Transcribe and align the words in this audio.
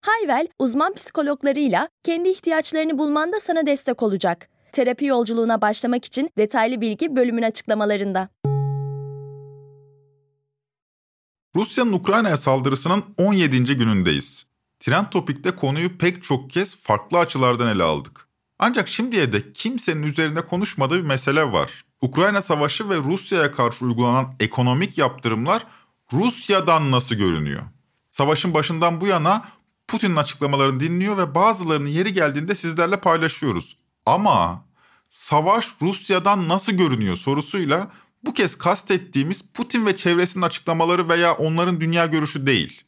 Hayvel, 0.00 0.48
uzman 0.58 0.94
psikologlarıyla 0.94 1.88
kendi 2.04 2.28
ihtiyaçlarını 2.28 2.98
bulmanda 2.98 3.40
sana 3.40 3.66
destek 3.66 4.02
olacak. 4.02 4.48
Terapi 4.72 5.04
yolculuğuna 5.04 5.60
başlamak 5.60 6.04
için 6.04 6.30
detaylı 6.38 6.80
bilgi 6.80 7.16
bölümün 7.16 7.42
açıklamalarında. 7.42 8.28
Rusya'nın 11.56 11.92
Ukrayna'ya 11.92 12.36
saldırısının 12.36 13.04
17. 13.16 13.76
günündeyiz. 13.76 14.46
Trend 14.80 15.06
Topik'te 15.10 15.50
konuyu 15.50 15.98
pek 15.98 16.22
çok 16.22 16.50
kez 16.50 16.76
farklı 16.76 17.18
açılardan 17.18 17.68
ele 17.68 17.82
aldık. 17.82 18.28
Ancak 18.58 18.88
şimdiye 18.88 19.32
de 19.32 19.52
kimsenin 19.52 20.02
üzerinde 20.02 20.40
konuşmadığı 20.40 20.98
bir 20.98 21.06
mesele 21.06 21.52
var. 21.52 21.84
Ukrayna 22.00 22.42
Savaşı 22.42 22.88
ve 22.88 22.96
Rusya'ya 22.96 23.52
karşı 23.52 23.84
uygulanan 23.84 24.34
ekonomik 24.40 24.98
yaptırımlar 24.98 25.66
Rusya'dan 26.12 26.90
nasıl 26.90 27.14
görünüyor? 27.14 27.62
Savaşın 28.10 28.54
başından 28.54 29.00
bu 29.00 29.06
yana 29.06 29.44
Putin'in 29.88 30.16
açıklamalarını 30.16 30.80
dinliyor 30.80 31.18
ve 31.18 31.34
bazılarını 31.34 31.88
yeri 31.88 32.12
geldiğinde 32.12 32.54
sizlerle 32.54 33.00
paylaşıyoruz. 33.00 33.76
Ama 34.06 34.64
savaş 35.08 35.74
Rusya'dan 35.82 36.48
nasıl 36.48 36.72
görünüyor 36.72 37.16
sorusuyla 37.16 37.90
bu 38.24 38.32
kez 38.32 38.58
kastettiğimiz 38.58 39.42
Putin 39.54 39.86
ve 39.86 39.96
çevresinin 39.96 40.44
açıklamaları 40.44 41.08
veya 41.08 41.34
onların 41.34 41.80
dünya 41.80 42.06
görüşü 42.06 42.46
değil. 42.46 42.82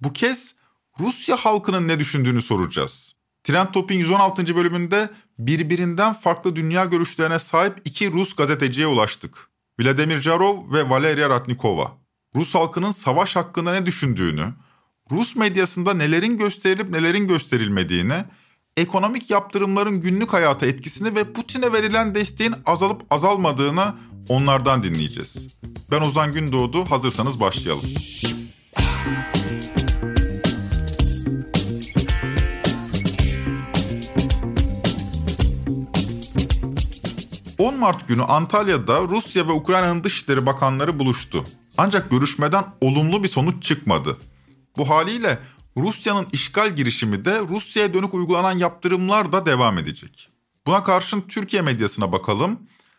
Bu 0.00 0.12
kez 0.12 0.56
Rusya 1.00 1.36
halkının 1.36 1.88
ne 1.88 1.98
düşündüğünü 1.98 2.42
soracağız. 2.42 3.16
Trend 3.44 3.68
Top'in 3.68 3.98
116. 3.98 4.56
bölümünde 4.56 5.10
birbirinden 5.38 6.12
farklı 6.12 6.56
dünya 6.56 6.84
görüşlerine 6.84 7.38
sahip 7.38 7.80
iki 7.84 8.12
Rus 8.12 8.36
gazeteciye 8.36 8.86
ulaştık. 8.86 9.48
Vladimir 9.80 10.20
Jarov 10.20 10.72
ve 10.72 10.90
Valeria 10.90 11.30
Ratnikova. 11.30 11.92
Rus 12.34 12.54
halkının 12.54 12.90
savaş 12.90 13.36
hakkında 13.36 13.72
ne 13.72 13.86
düşündüğünü, 13.86 14.54
Rus 15.10 15.36
medyasında 15.36 15.94
nelerin 15.94 16.38
gösterilip 16.38 16.90
nelerin 16.90 17.28
gösterilmediğini, 17.28 18.24
ekonomik 18.76 19.30
yaptırımların 19.30 20.00
günlük 20.00 20.32
hayata 20.32 20.66
etkisini 20.66 21.14
ve 21.14 21.32
Putin'e 21.32 21.72
verilen 21.72 22.14
desteğin 22.14 22.54
azalıp 22.66 23.02
azalmadığını 23.10 23.94
onlardan 24.28 24.82
dinleyeceğiz. 24.82 25.48
Ben 25.90 26.00
Ozan 26.00 26.32
Gündoğdu, 26.32 26.84
hazırsanız 26.84 27.40
başlayalım. 27.40 27.84
10 37.58 37.78
Mart 37.78 38.08
günü 38.08 38.22
Antalya'da 38.22 39.00
Rusya 39.00 39.48
ve 39.48 39.52
Ukrayna'nın 39.52 40.04
Dışişleri 40.04 40.46
Bakanları 40.46 40.98
buluştu. 40.98 41.44
Ancak 41.78 42.10
görüşmeden 42.10 42.64
olumlu 42.80 43.22
bir 43.22 43.28
sonuç 43.28 43.62
çıkmadı. 43.62 44.16
Bu 44.76 44.88
haliyle 44.88 45.38
Rusya'nın 45.76 46.28
işgal 46.32 46.76
girişimi 46.76 47.24
de 47.24 47.40
Rusya'ya 47.40 47.94
dönük 47.94 48.14
uygulanan 48.14 48.52
yaptırımlar 48.52 49.32
da 49.32 49.46
devam 49.46 49.78
edecek. 49.78 50.28
Buna 50.66 50.82
karşın 50.82 51.20
Türkiye 51.20 51.62
medyasına 51.62 52.12
bakalım. 52.12 52.58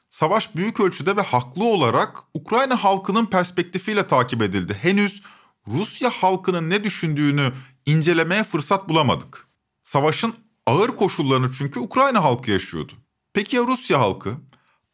Savaş 0.10 0.56
büyük 0.56 0.80
ölçüde 0.80 1.16
ve 1.16 1.22
haklı 1.22 1.64
olarak 1.64 2.18
Ukrayna 2.34 2.84
halkının 2.84 3.26
perspektifiyle 3.26 4.08
takip 4.08 4.42
edildi. 4.42 4.78
Henüz 4.82 5.22
Rusya 5.68 6.10
halkının 6.10 6.70
ne 6.70 6.84
düşündüğünü 6.84 7.52
incelemeye 7.86 8.44
fırsat 8.44 8.90
bulamadık. 8.90 9.48
Savaşın 9.84 10.34
ağır 10.66 10.90
koşullarını 10.96 11.52
çünkü 11.52 11.80
Ukrayna 11.80 12.24
halkı 12.24 12.52
yaşıyordu. 12.52 12.94
Peki 13.34 13.56
ya 13.56 13.64
Rusya 13.68 14.00
halkı? 14.00 14.38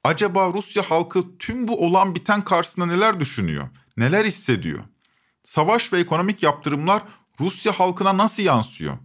Acaba 0.03 0.53
Rusya 0.53 0.83
halkı 0.83 1.37
tüm 1.39 1.67
bu 1.67 1.85
olan 1.85 2.15
biten 2.15 2.43
karşısında 2.43 2.85
neler 2.85 3.19
düşünüyor? 3.19 3.69
Neler 3.97 4.25
hissediyor? 4.25 4.83
Savaş 5.43 5.93
ve 5.93 5.99
ekonomik 5.99 6.43
yaptırımlar 6.43 7.01
Rusya 7.39 7.71
halkına 7.71 8.17
nasıl 8.17 8.43
yansıyor? 8.43 8.97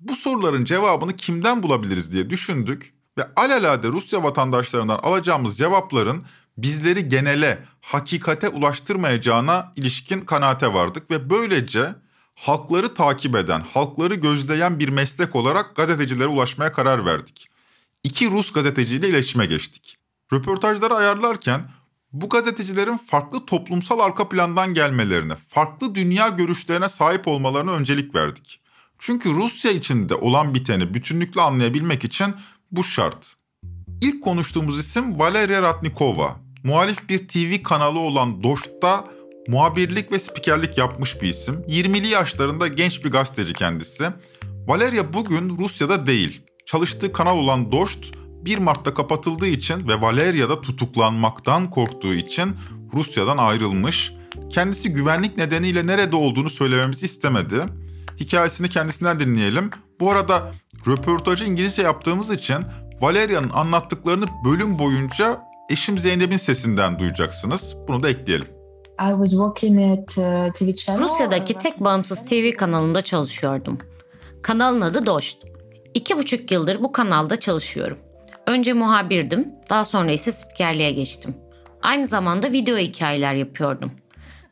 Bu 0.00 0.16
soruların 0.16 0.64
cevabını 0.64 1.16
kimden 1.16 1.62
bulabiliriz 1.62 2.12
diye 2.12 2.30
düşündük 2.30 2.94
ve 3.18 3.28
alelade 3.36 3.88
Rusya 3.88 4.22
vatandaşlarından 4.22 4.98
alacağımız 4.98 5.58
cevapların 5.58 6.24
bizleri 6.58 7.08
genele, 7.08 7.64
hakikate 7.80 8.48
ulaştırmayacağına 8.48 9.72
ilişkin 9.76 10.20
kanaate 10.20 10.74
vardık 10.74 11.10
ve 11.10 11.30
böylece 11.30 11.94
halkları 12.34 12.94
takip 12.94 13.36
eden, 13.36 13.60
halkları 13.60 14.14
gözleyen 14.14 14.78
bir 14.78 14.88
meslek 14.88 15.36
olarak 15.36 15.76
gazetecilere 15.76 16.28
ulaşmaya 16.28 16.72
karar 16.72 17.06
verdik. 17.06 17.46
İki 18.04 18.30
Rus 18.30 18.52
gazeteciyle 18.52 19.08
iletişime 19.08 19.46
geçtik. 19.46 19.98
Röportajları 20.32 20.94
ayarlarken 20.94 21.60
bu 22.12 22.28
gazetecilerin 22.28 22.96
farklı 22.96 23.46
toplumsal 23.46 23.98
arka 23.98 24.28
plandan 24.28 24.74
gelmelerine, 24.74 25.36
farklı 25.48 25.94
dünya 25.94 26.28
görüşlerine 26.28 26.88
sahip 26.88 27.28
olmalarına 27.28 27.72
öncelik 27.72 28.14
verdik. 28.14 28.60
Çünkü 28.98 29.34
Rusya 29.34 29.70
içinde 29.70 30.14
olan 30.14 30.54
biteni 30.54 30.94
bütünlükle 30.94 31.40
anlayabilmek 31.40 32.04
için 32.04 32.34
bu 32.72 32.84
şart. 32.84 33.34
İlk 34.02 34.22
konuştuğumuz 34.22 34.78
isim 34.78 35.18
Valeria 35.18 35.62
Ratnikova. 35.62 36.36
Muhalif 36.64 37.08
bir 37.08 37.28
TV 37.28 37.62
kanalı 37.62 37.98
olan 37.98 38.42
Doşt'ta 38.42 39.04
muhabirlik 39.48 40.12
ve 40.12 40.18
spikerlik 40.18 40.78
yapmış 40.78 41.22
bir 41.22 41.28
isim. 41.28 41.54
20'li 41.54 42.08
yaşlarında 42.08 42.68
genç 42.68 43.04
bir 43.04 43.10
gazeteci 43.10 43.52
kendisi. 43.52 44.08
Valeria 44.66 45.12
bugün 45.12 45.58
Rusya'da 45.58 46.06
değil. 46.06 46.42
Çalıştığı 46.66 47.12
kanal 47.12 47.38
olan 47.38 47.72
Doşt 47.72 48.19
1 48.44 48.58
Mart'ta 48.58 48.94
kapatıldığı 48.94 49.46
için 49.46 49.88
ve 49.88 50.00
Valeria'da 50.00 50.60
tutuklanmaktan 50.60 51.70
korktuğu 51.70 52.14
için 52.14 52.56
Rusya'dan 52.94 53.38
ayrılmış. 53.38 54.12
Kendisi 54.50 54.92
güvenlik 54.92 55.36
nedeniyle 55.36 55.86
nerede 55.86 56.16
olduğunu 56.16 56.50
söylememizi 56.50 57.06
istemedi. 57.06 57.64
Hikayesini 58.20 58.68
kendisinden 58.68 59.20
dinleyelim. 59.20 59.70
Bu 60.00 60.10
arada 60.10 60.52
röportajı 60.86 61.44
İngilizce 61.44 61.82
yaptığımız 61.82 62.30
için 62.30 62.56
Valeria'nın 63.00 63.50
anlattıklarını 63.50 64.26
bölüm 64.44 64.78
boyunca 64.78 65.40
eşim 65.70 65.98
Zeynep'in 65.98 66.36
sesinden 66.36 66.98
duyacaksınız. 66.98 67.76
Bunu 67.88 68.02
da 68.02 68.10
ekleyelim. 68.10 68.48
Uh, 69.00 69.20
Rusya'daki 70.98 71.54
tek 71.54 71.80
bağımsız 71.80 72.24
TV 72.24 72.52
kanalında 72.52 73.02
çalışıyordum. 73.02 73.78
Kanalın 74.42 74.80
adı 74.80 75.06
Dost. 75.06 75.38
İki 75.94 76.18
buçuk 76.18 76.50
yıldır 76.50 76.82
bu 76.82 76.92
kanalda 76.92 77.36
çalışıyorum. 77.36 77.96
Önce 78.50 78.72
muhabirdim, 78.72 79.48
daha 79.70 79.84
sonra 79.84 80.10
ise 80.10 80.32
spikerliğe 80.32 80.90
geçtim. 80.90 81.34
Aynı 81.82 82.06
zamanda 82.06 82.52
video 82.52 82.78
hikayeler 82.78 83.34
yapıyordum. 83.34 83.92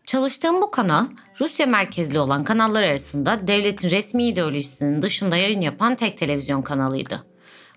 Çalıştığım 0.06 0.62
bu 0.62 0.70
kanal, 0.70 1.06
Rusya 1.40 1.66
merkezli 1.66 2.18
olan 2.18 2.44
kanallar 2.44 2.82
arasında 2.82 3.46
devletin 3.46 3.90
resmi 3.90 4.28
ideolojisinin 4.28 5.02
dışında 5.02 5.36
yayın 5.36 5.60
yapan 5.60 5.94
tek 5.94 6.16
televizyon 6.16 6.62
kanalıydı. 6.62 7.24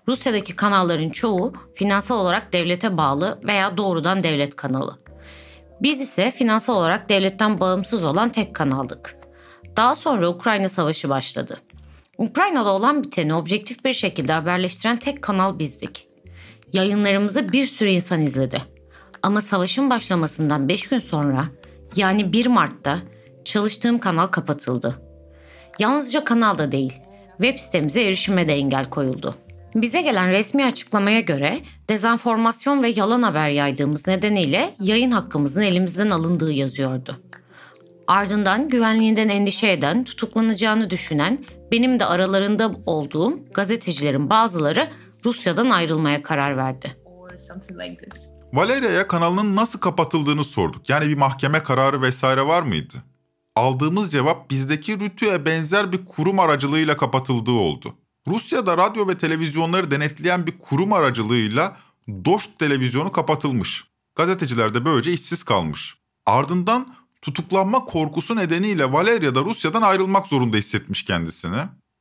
Rusya'daki 0.08 0.56
kanalların 0.56 1.10
çoğu 1.10 1.52
finansal 1.74 2.18
olarak 2.18 2.52
devlete 2.52 2.96
bağlı 2.96 3.40
veya 3.44 3.76
doğrudan 3.76 4.22
devlet 4.22 4.56
kanalı. 4.56 4.98
Biz 5.80 6.00
ise 6.00 6.30
finansal 6.30 6.76
olarak 6.76 7.08
devletten 7.08 7.60
bağımsız 7.60 8.04
olan 8.04 8.28
tek 8.28 8.54
kanaldık. 8.54 9.16
Daha 9.76 9.94
sonra 9.94 10.28
Ukrayna 10.28 10.68
Savaşı 10.68 11.08
başladı. 11.08 11.58
Ukrayna'da 12.18 12.70
olan 12.70 13.02
biteni 13.04 13.34
objektif 13.34 13.84
bir 13.84 13.92
şekilde 13.92 14.32
haberleştiren 14.32 14.96
tek 14.96 15.22
kanal 15.22 15.58
bizdik. 15.58 16.11
Yayınlarımızı 16.72 17.52
bir 17.52 17.66
sürü 17.66 17.88
insan 17.88 18.22
izledi. 18.22 18.62
Ama 19.22 19.40
savaşın 19.40 19.90
başlamasından 19.90 20.68
5 20.68 20.88
gün 20.88 20.98
sonra 20.98 21.44
yani 21.96 22.32
1 22.32 22.46
Mart'ta 22.46 22.98
çalıştığım 23.44 23.98
kanal 23.98 24.26
kapatıldı. 24.26 25.02
Yalnızca 25.78 26.24
kanalda 26.24 26.72
değil, 26.72 26.92
web 27.40 27.56
sitemize 27.56 28.02
erişime 28.02 28.48
de 28.48 28.54
engel 28.54 28.84
koyuldu. 28.84 29.34
Bize 29.74 30.02
gelen 30.02 30.30
resmi 30.30 30.64
açıklamaya 30.64 31.20
göre 31.20 31.60
dezenformasyon 31.88 32.82
ve 32.82 32.88
yalan 32.88 33.22
haber 33.22 33.48
yaydığımız 33.48 34.06
nedeniyle 34.06 34.74
yayın 34.80 35.10
hakkımızın 35.10 35.60
elimizden 35.60 36.10
alındığı 36.10 36.52
yazıyordu. 36.52 37.16
Ardından 38.06 38.68
güvenliğinden 38.68 39.28
endişe 39.28 39.72
eden, 39.72 40.04
tutuklanacağını 40.04 40.90
düşünen, 40.90 41.44
benim 41.72 42.00
de 42.00 42.04
aralarında 42.04 42.74
olduğum 42.86 43.38
gazetecilerin 43.54 44.30
bazıları 44.30 44.88
Rusya'dan 45.24 45.70
ayrılmaya 45.70 46.22
karar 46.22 46.56
verdi. 46.56 46.96
Valeria'ya 48.52 49.08
kanalının 49.08 49.56
nasıl 49.56 49.78
kapatıldığını 49.78 50.44
sorduk. 50.44 50.88
Yani 50.88 51.08
bir 51.08 51.18
mahkeme 51.18 51.62
kararı 51.62 52.02
vesaire 52.02 52.46
var 52.46 52.62
mıydı? 52.62 52.94
Aldığımız 53.56 54.12
cevap 54.12 54.50
bizdeki 54.50 55.00
Rütü'ye 55.00 55.46
benzer 55.46 55.92
bir 55.92 56.04
kurum 56.04 56.38
aracılığıyla 56.38 56.96
kapatıldığı 56.96 57.52
oldu. 57.52 57.94
Rusya'da 58.28 58.78
radyo 58.78 59.08
ve 59.08 59.18
televizyonları 59.18 59.90
denetleyen 59.90 60.46
bir 60.46 60.58
kurum 60.58 60.92
aracılığıyla 60.92 61.76
Dost 62.24 62.58
televizyonu 62.58 63.12
kapatılmış. 63.12 63.84
Gazeteciler 64.14 64.74
de 64.74 64.84
böylece 64.84 65.12
işsiz 65.12 65.44
kalmış. 65.44 65.94
Ardından 66.26 66.94
tutuklanma 67.22 67.84
korkusu 67.84 68.36
nedeniyle 68.36 68.92
Valeria 68.92 69.34
da 69.34 69.44
Rusya'dan 69.44 69.82
ayrılmak 69.82 70.26
zorunda 70.26 70.56
hissetmiş 70.56 71.04
kendisini. 71.04 71.60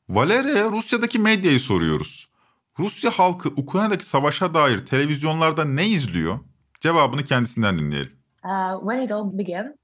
Valeria'ya 0.09 0.71
Rusya'daki 0.71 1.19
medyayı 1.19 1.59
soruyoruz. 1.59 2.30
Rusya 2.79 3.11
halkı 3.11 3.49
Ukrayna'daki 3.49 4.05
savaşa 4.05 4.53
dair 4.53 4.79
televizyonlarda 4.85 5.65
ne 5.65 5.87
izliyor? 5.87 6.39
Cevabını 6.79 7.25
kendisinden 7.25 7.79
dinleyelim. 7.79 8.11
Uh, 8.45 8.79
when 8.79 9.01
it 9.01 9.11
all 9.11 9.37
began, 9.37 9.75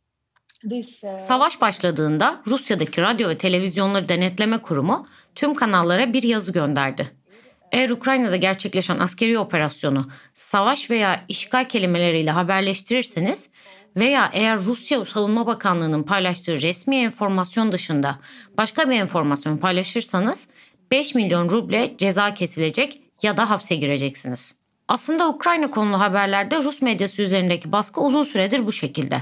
this, 0.69 1.04
uh, 1.04 1.19
Savaş 1.19 1.62
başladığında 1.62 2.42
Rusya'daki 2.48 3.01
radyo 3.01 3.30
ve 3.30 3.38
televizyonları 3.38 4.10
denetleme 4.10 4.57
kurumu 4.57 5.06
tüm 5.36 5.54
kanallara 5.54 6.13
bir 6.13 6.24
yazı 6.24 6.54
gönderdi. 6.54 7.12
Eğer 7.72 7.89
Ukrayna'da 7.89 8.36
gerçekleşen 8.36 9.00
askeri 9.00 9.39
operasyonu 9.39 10.10
savaş 10.34 10.92
veya 10.92 11.25
işgal 11.28 11.66
kelimeleriyle 11.66 12.31
haberleştirirseniz 12.31 13.50
veya 13.98 14.30
eğer 14.34 14.60
Rusya 14.60 15.06
Savunma 15.06 15.48
Bakanlığı'nın 15.48 16.04
paylaştığı 16.04 16.62
resmi 16.62 16.95
enformasyon 16.95 17.72
dışında 17.72 18.19
başka 18.57 18.89
bir 18.89 18.95
enformasyon 18.95 19.57
paylaşırsanız 19.57 20.48
5 20.92 21.16
milyon 21.16 21.50
ruble 21.50 21.95
ceza 21.98 22.34
kesilecek 22.34 23.01
ya 23.22 23.38
da 23.38 23.50
hapse 23.50 23.75
gireceksiniz. 23.75 24.56
Aslında 24.88 25.30
Ukrayna 25.30 25.72
konulu 25.72 26.00
haberlerde 26.00 26.57
Rus 26.57 26.81
medyası 26.81 27.22
üzerindeki 27.22 27.72
baskı 27.72 28.01
uzun 28.01 28.24
süredir 28.24 28.66
bu 28.66 28.72
şekilde. 28.72 29.22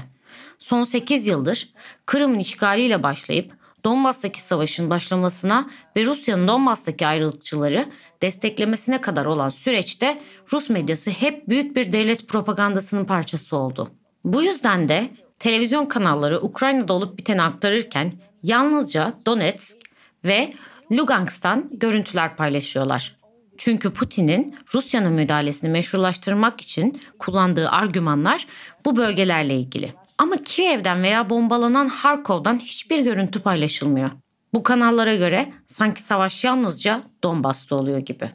Son 0.58 0.84
8 0.84 1.26
yıldır 1.26 1.68
Kırım'ın 2.06 2.38
işgaliyle 2.38 3.02
başlayıp 3.02 3.52
Donbas'taki 3.84 4.40
savaşın 4.40 4.90
başlamasına 4.90 5.70
ve 5.96 6.04
Rusya'nın 6.04 6.48
Donbas'taki 6.48 7.06
ayrılıkçıları 7.06 7.86
desteklemesine 8.22 9.00
kadar 9.00 9.26
olan 9.26 9.48
süreçte 9.48 10.22
Rus 10.52 10.70
medyası 10.70 11.10
hep 11.10 11.48
büyük 11.48 11.76
bir 11.76 11.92
devlet 11.92 12.28
propagandasının 12.28 13.04
parçası 13.04 13.56
oldu. 13.56 13.90
Bu 14.24 14.42
yüzden 14.42 14.88
de 14.88 15.08
televizyon 15.38 15.86
kanalları 15.86 16.40
Ukrayna'da 16.40 16.92
olup 16.92 17.18
biteni 17.18 17.42
aktarırken 17.42 18.12
yalnızca 18.42 19.12
Donetsk 19.26 19.78
ve 20.24 20.52
Lugansk'tan 20.92 21.70
görüntüler 21.72 22.36
paylaşıyorlar. 22.36 23.16
Çünkü 23.58 23.90
Putin'in 23.90 24.56
Rusya'nın 24.74 25.12
müdahalesini 25.12 25.70
meşrulaştırmak 25.70 26.60
için 26.60 27.00
kullandığı 27.18 27.70
argümanlar 27.70 28.46
bu 28.84 28.96
bölgelerle 28.96 29.56
ilgili. 29.56 29.94
Ama 30.18 30.36
Kiev'den 30.44 31.02
veya 31.02 31.30
bombalanan 31.30 31.88
Harkov'dan 31.88 32.58
hiçbir 32.58 32.98
görüntü 33.00 33.42
paylaşılmıyor. 33.42 34.10
Bu 34.54 34.62
kanallara 34.62 35.14
göre 35.14 35.52
sanki 35.66 36.02
savaş 36.02 36.44
yalnızca 36.44 37.02
Donbas'ta 37.22 37.76
oluyor 37.76 37.98
gibi. 37.98 38.30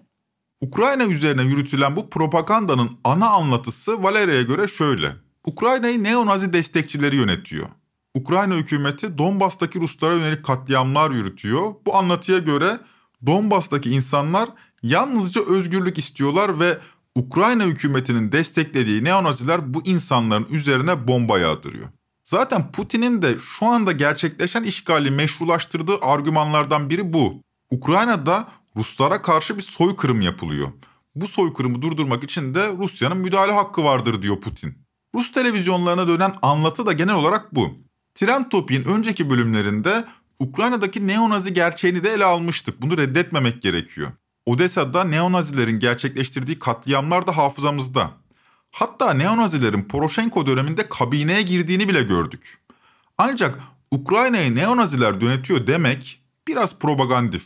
Ukrayna 0.61 1.05
üzerine 1.05 1.43
yürütülen 1.43 1.95
bu 1.95 2.09
propagandanın 2.09 2.89
ana 3.03 3.29
anlatısı 3.29 4.03
Valeria'ya 4.03 4.41
göre 4.41 4.67
şöyle. 4.67 5.11
Ukrayna'yı 5.45 6.03
neonazi 6.03 6.53
destekçileri 6.53 7.15
yönetiyor. 7.15 7.67
Ukrayna 8.15 8.55
hükümeti 8.55 9.17
Donbas'taki 9.17 9.81
Ruslara 9.81 10.15
yönelik 10.15 10.45
katliamlar 10.45 11.11
yürütüyor. 11.11 11.73
Bu 11.85 11.95
anlatıya 11.95 12.39
göre 12.39 12.79
Donbas'taki 13.25 13.89
insanlar 13.89 14.49
yalnızca 14.83 15.41
özgürlük 15.41 15.97
istiyorlar 15.97 16.59
ve 16.59 16.77
Ukrayna 17.15 17.63
hükümetinin 17.63 18.31
desteklediği 18.31 19.03
neonaziler 19.03 19.73
bu 19.73 19.81
insanların 19.85 20.47
üzerine 20.49 21.07
bomba 21.07 21.39
yağdırıyor. 21.39 21.87
Zaten 22.23 22.71
Putin'in 22.71 23.21
de 23.21 23.39
şu 23.39 23.65
anda 23.65 23.91
gerçekleşen 23.91 24.63
işgali 24.63 25.11
meşrulaştırdığı 25.11 25.97
argümanlardan 26.01 26.89
biri 26.89 27.13
bu. 27.13 27.43
Ukrayna'da 27.71 28.47
Ruslara 28.77 29.21
karşı 29.21 29.57
bir 29.57 29.61
soykırım 29.61 30.21
yapılıyor. 30.21 30.67
Bu 31.15 31.27
soykırımı 31.27 31.81
durdurmak 31.81 32.23
için 32.23 32.55
de 32.55 32.67
Rusya'nın 32.77 33.17
müdahale 33.17 33.51
hakkı 33.51 33.83
vardır 33.83 34.21
diyor 34.21 34.41
Putin. 34.41 34.77
Rus 35.15 35.31
televizyonlarına 35.31 36.07
dönen 36.07 36.33
anlatı 36.41 36.85
da 36.85 36.93
genel 36.93 37.15
olarak 37.15 37.55
bu. 37.55 37.77
Trend 38.15 38.45
Topi'nin 38.49 38.85
önceki 38.85 39.29
bölümlerinde 39.29 40.05
Ukrayna'daki 40.39 41.07
neonazi 41.07 41.53
gerçeğini 41.53 42.03
de 42.03 42.13
ele 42.13 42.25
almıştık. 42.25 42.81
Bunu 42.81 42.97
reddetmemek 42.97 43.61
gerekiyor. 43.61 44.11
Odessa'da 44.45 45.03
neonazilerin 45.03 45.79
gerçekleştirdiği 45.79 46.59
katliamlar 46.59 47.27
da 47.27 47.37
hafızamızda. 47.37 48.11
Hatta 48.71 49.13
neonazilerin 49.13 49.83
Poroshenko 49.83 50.47
döneminde 50.47 50.89
kabineye 50.89 51.41
girdiğini 51.41 51.89
bile 51.89 52.03
gördük. 52.03 52.57
Ancak 53.17 53.59
Ukrayna'yı 53.91 54.55
neonaziler 54.55 55.21
yönetiyor 55.21 55.67
demek 55.67 56.21
biraz 56.47 56.79
propagandif. 56.79 57.43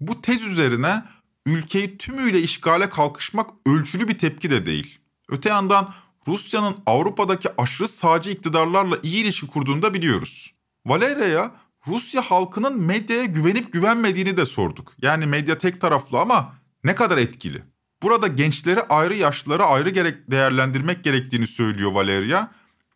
Bu 0.00 0.22
tez 0.22 0.42
üzerine 0.42 1.04
ülkeyi 1.46 1.98
tümüyle 1.98 2.40
işgale 2.40 2.88
kalkışmak 2.88 3.50
ölçülü 3.66 4.08
bir 4.08 4.18
tepki 4.18 4.50
de 4.50 4.66
değil. 4.66 4.98
Öte 5.28 5.48
yandan 5.48 5.94
Rusya'nın 6.28 6.76
Avrupa'daki 6.86 7.48
aşırı 7.58 7.88
sağcı 7.88 8.30
iktidarlarla 8.30 8.96
iyi 9.02 9.24
ilişki 9.24 9.46
kurduğunu 9.46 9.82
da 9.82 9.94
biliyoruz. 9.94 10.52
Valeria'ya 10.86 11.50
Rusya 11.86 12.22
halkının 12.22 12.80
medyaya 12.80 13.24
güvenip 13.24 13.72
güvenmediğini 13.72 14.36
de 14.36 14.46
sorduk. 14.46 14.92
Yani 15.02 15.26
medya 15.26 15.58
tek 15.58 15.80
taraflı 15.80 16.18
ama 16.20 16.52
ne 16.84 16.94
kadar 16.94 17.18
etkili? 17.18 17.62
Burada 18.02 18.26
gençleri 18.26 18.80
ayrı 18.80 19.14
yaşlıları 19.14 19.64
ayrı 19.64 19.90
gerek 19.90 20.30
değerlendirmek 20.30 21.04
gerektiğini 21.04 21.46
söylüyor 21.46 21.92
Valeria. 21.92 22.48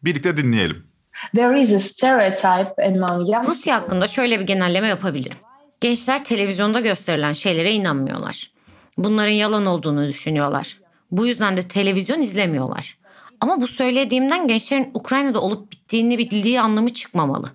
Birlikte 0.04 0.36
dinleyelim. 0.36 0.86
there 1.34 1.62
is 1.62 1.72
a 1.72 1.78
stereotype 1.78 2.86
among 2.86 3.28
young 3.28 3.48
Rusya 3.48 3.76
hakkında 3.76 4.06
şöyle 4.06 4.40
bir 4.40 4.46
genelleme 4.46 4.88
yapabilirim. 4.88 5.38
Gençler 5.80 6.24
televizyonda 6.24 6.80
gösterilen 6.80 7.32
şeylere 7.32 7.72
inanmıyorlar. 7.72 8.50
Bunların 8.98 9.32
yalan 9.32 9.66
olduğunu 9.66 10.08
düşünüyorlar. 10.08 10.78
Bu 11.10 11.26
yüzden 11.26 11.56
de 11.56 11.62
televizyon 11.62 12.20
izlemiyorlar. 12.20 13.01
Ama 13.42 13.60
bu 13.60 13.66
söylediğimden 13.66 14.48
gençlerin 14.48 14.90
Ukrayna'da 14.94 15.40
olup 15.40 15.72
bittiğini 15.72 16.18
bildiği 16.18 16.60
anlamı 16.60 16.92
çıkmamalı. 16.92 17.46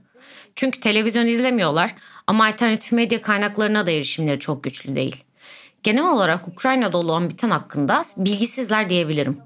Çünkü 0.55 0.79
televizyon 0.79 1.25
izlemiyorlar 1.25 1.95
ama 2.27 2.45
alternatif 2.45 2.91
medya 2.91 3.21
kaynaklarına 3.21 3.87
da 3.87 3.91
erişimleri 3.91 4.39
çok 4.39 4.63
güçlü 4.63 4.95
değil. 4.95 5.23
Genel 5.83 6.09
olarak 6.09 6.47
Ukrayna'da 6.47 6.97
olan 6.97 7.29
biten 7.29 7.49
hakkında 7.49 8.03
bilgisizler 8.17 8.89
diyebilirim. 8.89 9.37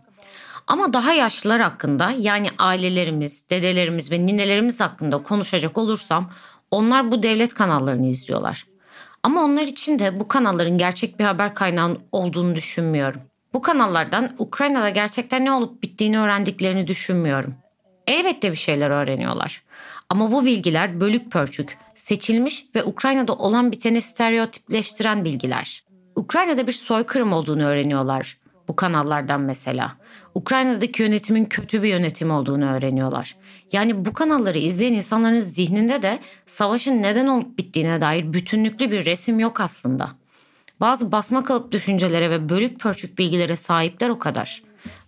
Ama 0.67 0.93
daha 0.93 1.13
yaşlılar 1.13 1.61
hakkında 1.61 2.13
yani 2.19 2.49
ailelerimiz, 2.57 3.49
dedelerimiz 3.49 4.11
ve 4.11 4.25
ninelerimiz 4.25 4.81
hakkında 4.81 5.23
konuşacak 5.23 5.77
olursam 5.77 6.31
onlar 6.71 7.11
bu 7.11 7.23
devlet 7.23 7.53
kanallarını 7.53 8.07
izliyorlar. 8.07 8.67
Ama 9.23 9.43
onlar 9.43 9.63
için 9.63 9.99
de 9.99 10.19
bu 10.19 10.27
kanalların 10.27 10.77
gerçek 10.77 11.19
bir 11.19 11.23
haber 11.23 11.55
kaynağı 11.55 11.97
olduğunu 12.11 12.55
düşünmüyorum. 12.55 13.30
Bu 13.53 13.61
kanallardan 13.61 14.35
Ukrayna'da 14.37 14.89
gerçekten 14.89 15.45
ne 15.45 15.51
olup 15.51 15.83
bittiğini 15.83 16.19
öğrendiklerini 16.19 16.87
düşünmüyorum. 16.87 17.55
Elbette 18.07 18.51
bir 18.51 18.57
şeyler 18.57 18.89
öğreniyorlar. 18.89 19.63
Ama 20.09 20.31
bu 20.31 20.45
bilgiler 20.45 20.99
bölük 20.99 21.31
pörçük, 21.31 21.77
seçilmiş 21.95 22.65
ve 22.75 22.83
Ukrayna'da 22.83 23.33
olan 23.33 23.71
biteni 23.71 24.01
stereotipleştiren 24.01 25.25
bilgiler. 25.25 25.83
Ukrayna'da 26.15 26.67
bir 26.67 26.71
soykırım 26.71 27.33
olduğunu 27.33 27.65
öğreniyorlar 27.65 28.37
bu 28.67 28.75
kanallardan 28.75 29.41
mesela. 29.41 29.97
Ukrayna'daki 30.35 31.03
yönetimin 31.03 31.45
kötü 31.45 31.83
bir 31.83 31.89
yönetim 31.89 32.31
olduğunu 32.31 32.73
öğreniyorlar. 32.73 33.37
Yani 33.71 34.05
bu 34.05 34.13
kanalları 34.13 34.57
izleyen 34.57 34.93
insanların 34.93 35.39
zihninde 35.39 36.01
de 36.01 36.19
savaşın 36.45 37.01
neden 37.01 37.27
olup 37.27 37.57
bittiğine 37.57 38.01
dair 38.01 38.33
bütünlüklü 38.33 38.91
bir 38.91 39.05
resim 39.05 39.39
yok 39.39 39.61
aslında. 39.61 40.20
Bazı 40.81 41.11
basma 41.11 41.43
kalıp 41.43 41.71
düşüncelere 41.71 42.29
ve 42.29 42.49
bölük 42.49 42.79
pörçük 42.79 43.17
bilgilere 43.17 43.55
sahipler 43.55 44.09
o 44.09 44.19
kadar. 44.19 44.63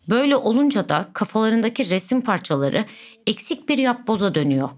Böyle 0.10 0.36
olunca 0.36 0.90
da 0.90 1.10
kafalarındaki 1.14 1.90
resim 1.90 2.22
parçaları 2.22 2.86
eksik 3.28 3.70
bir 3.70 3.78
yapboza 3.78 4.36
dönüyor. 4.36 4.70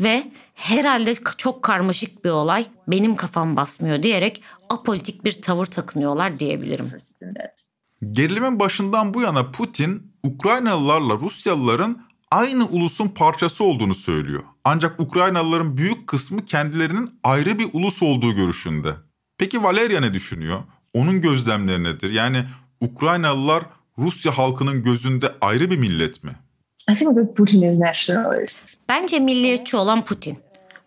Ve 0.00 0.30
herhalde 0.54 1.14
çok 1.36 1.62
karmaşık 1.62 2.24
bir 2.24 2.30
olay 2.30 2.66
benim 2.88 3.16
kafam 3.16 3.56
basmıyor 3.56 4.02
diyerek 4.02 4.42
apolitik 4.68 5.24
bir 5.24 5.42
tavır 5.42 5.66
takınıyorlar 5.66 6.38
diyebilirim. 6.38 6.92
Gerilimin 8.10 8.60
başından 8.60 9.14
bu 9.14 9.22
yana 9.22 9.50
Putin 9.50 10.12
Ukraynalılarla 10.22 11.14
Rusyalıların 11.14 12.06
aynı 12.30 12.64
ulusun 12.64 13.08
parçası 13.08 13.64
olduğunu 13.64 13.94
söylüyor. 13.94 14.42
Ancak 14.64 15.00
Ukraynalıların 15.00 15.76
büyük 15.76 16.06
kısmı 16.06 16.44
kendilerinin 16.44 17.10
ayrı 17.24 17.58
bir 17.58 17.68
ulus 17.72 18.02
olduğu 18.02 18.34
görüşünde. 18.34 19.05
Peki 19.38 19.62
Valeria 19.62 20.00
ne 20.00 20.14
düşünüyor? 20.14 20.62
Onun 20.94 21.20
gözlemleri 21.20 21.84
nedir? 21.84 22.10
Yani 22.10 22.44
Ukraynalılar 22.80 23.62
Rusya 23.98 24.38
halkının 24.38 24.82
gözünde 24.82 25.26
ayrı 25.40 25.70
bir 25.70 25.76
millet 25.76 26.24
mi? 26.24 26.30
I 26.90 26.94
think 26.94 27.16
that 27.16 27.36
Putin 27.36 27.62
is 27.62 27.78
nationalist. 27.78 28.76
Bence 28.88 29.18
milliyetçi 29.18 29.76
olan 29.76 30.04
Putin. 30.04 30.38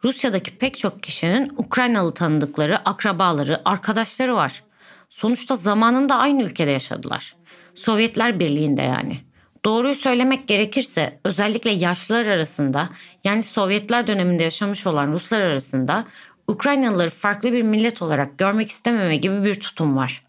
Rusya'daki 0.03 0.57
pek 0.57 0.77
çok 0.77 1.03
kişinin 1.03 1.51
Ukraynalı 1.57 2.13
tanıdıkları, 2.13 2.89
akrabaları, 2.89 3.61
arkadaşları 3.65 4.35
var. 4.35 4.63
Sonuçta 5.09 5.55
zamanında 5.55 6.15
aynı 6.15 6.43
ülkede 6.43 6.71
yaşadılar. 6.71 7.35
Sovyetler 7.75 8.39
Birliği'nde 8.39 8.81
yani. 8.81 9.17
Doğruyu 9.65 9.95
söylemek 9.95 10.47
gerekirse 10.47 11.19
özellikle 11.23 11.71
yaşlılar 11.71 12.25
arasında 12.25 12.89
yani 13.23 13.43
Sovyetler 13.43 14.07
döneminde 14.07 14.43
yaşamış 14.43 14.87
olan 14.87 15.11
Ruslar 15.11 15.41
arasında 15.41 16.05
Ukraynalıları 16.49 17.09
farklı 17.09 17.53
bir 17.53 17.61
millet 17.61 18.01
olarak 18.01 18.37
görmek 18.37 18.69
istememe 18.69 19.17
gibi 19.17 19.43
bir 19.43 19.59
tutum 19.59 19.97
var. 19.97 20.25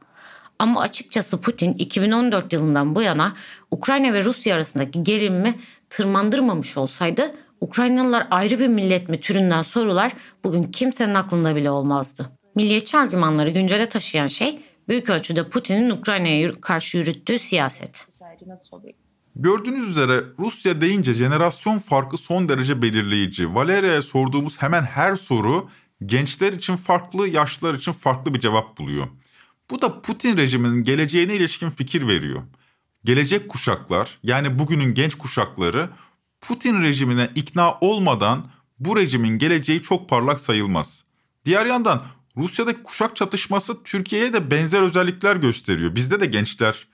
Ama 0.59 0.81
açıkçası 0.81 1.41
Putin 1.41 1.75
2014 1.75 2.53
yılından 2.53 2.95
bu 2.95 3.03
yana 3.03 3.37
Ukrayna 3.71 4.13
ve 4.13 4.25
Rusya 4.25 4.57
arasındaki 4.57 5.03
gerilimi 5.03 5.59
tırmandırmamış 5.91 6.77
olsaydı 6.77 7.35
Ukraynalılar 7.61 8.27
ayrı 8.31 8.59
bir 8.59 8.69
millet 8.69 9.09
mi 9.09 9.21
türünden 9.21 9.63
sorular 9.63 10.13
bugün 10.45 10.63
kimsenin 10.63 11.15
aklında 11.15 11.57
bile 11.57 11.71
olmazdı. 11.71 12.27
Milliyetçi 12.55 12.99
argümanları 12.99 13.51
güncele 13.51 13.87
taşıyan 13.87 14.27
şey 14.27 14.59
büyük 14.89 15.11
ölçüde 15.11 15.49
Putin'in 15.49 15.91
Ukrayna'ya 15.91 16.53
karşı 16.61 16.99
yürüttüğü 16.99 17.39
siyaset. 17.39 18.07
Gördüğünüz 19.37 19.89
üzere 19.89 20.21
Rusya 20.39 20.81
deyince 20.81 21.15
jenerasyon 21.15 21.79
farkı 21.79 22.19
son 22.19 22.49
derece 22.49 22.83
belirleyici. 22.83 23.55
Valeria'ya 23.55 24.03
sorduğumuz 24.03 24.63
hemen 24.63 24.83
her 24.83 25.17
soru 25.17 25.69
gençler 26.07 26.53
için 26.53 26.77
farklı, 26.77 27.29
yaşlılar 27.29 27.75
için 27.75 27.93
farklı 27.93 28.35
bir 28.35 28.41
cevap 28.41 28.79
buluyor. 28.79 29.07
Bu 29.71 29.83
da 29.83 30.01
Putin 30.03 30.37
rejiminin 30.37 30.85
geleceğine 30.85 31.35
ilişkin 31.35 31.71
fikir 31.71 32.09
veriyor. 32.09 32.43
Gelecek 33.05 33.49
kuşaklar 33.49 34.19
yani 34.23 34.59
bugünün 34.59 34.95
genç 34.95 35.15
kuşakları 35.15 35.91
Putin 36.41 36.83
rejimine 36.83 37.31
ikna 37.35 37.79
olmadan 37.81 38.47
bu 38.79 38.97
rejimin 38.97 39.39
geleceği 39.39 39.83
çok 39.83 40.09
parlak 40.09 40.41
sayılmaz. 40.41 41.05
Diğer 41.45 41.67
yandan 41.67 42.03
Rusya'daki 42.37 42.83
kuşak 42.83 43.17
çatışması 43.17 43.83
Türkiye'ye 43.83 44.33
de 44.33 44.51
benzer 44.51 44.83
özellikler 44.83 45.37
gösteriyor. 45.37 45.95
Bizde 45.95 46.21
de 46.21 46.27
gençler 46.27 46.87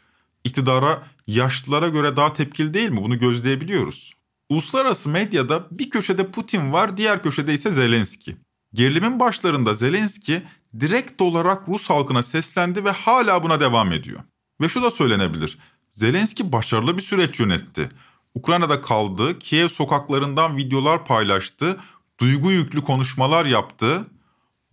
iktidara 0.44 1.06
yaşlılara 1.26 1.88
göre 1.88 2.16
daha 2.16 2.34
tepkili 2.34 2.74
değil 2.74 2.90
mi? 2.90 3.02
Bunu 3.02 3.18
gözleyebiliyoruz. 3.18 4.14
Uluslararası 4.48 5.08
medyada 5.08 5.66
bir 5.70 5.90
köşede 5.90 6.30
Putin 6.30 6.72
var, 6.72 6.96
diğer 6.96 7.22
köşede 7.22 7.54
ise 7.54 7.70
Zelenski. 7.70 8.36
Gerilimin 8.74 9.20
başlarında 9.20 9.74
Zelenski 9.74 10.42
direkt 10.80 11.22
olarak 11.22 11.68
Rus 11.68 11.90
halkına 11.90 12.22
seslendi 12.22 12.84
ve 12.84 12.90
hala 12.90 13.42
buna 13.42 13.60
devam 13.60 13.92
ediyor. 13.92 14.20
Ve 14.60 14.68
şu 14.68 14.82
da 14.82 14.90
söylenebilir. 14.90 15.58
Zelenski 15.90 16.52
başarılı 16.52 16.96
bir 16.96 17.02
süreç 17.02 17.40
yönetti. 17.40 17.90
Ukrayna'da 18.34 18.80
kaldı, 18.80 19.38
Kiev 19.38 19.68
sokaklarından 19.68 20.56
videolar 20.56 21.04
paylaştı, 21.04 21.76
duygu 22.20 22.50
yüklü 22.50 22.82
konuşmalar 22.82 23.46
yaptı. 23.46 24.06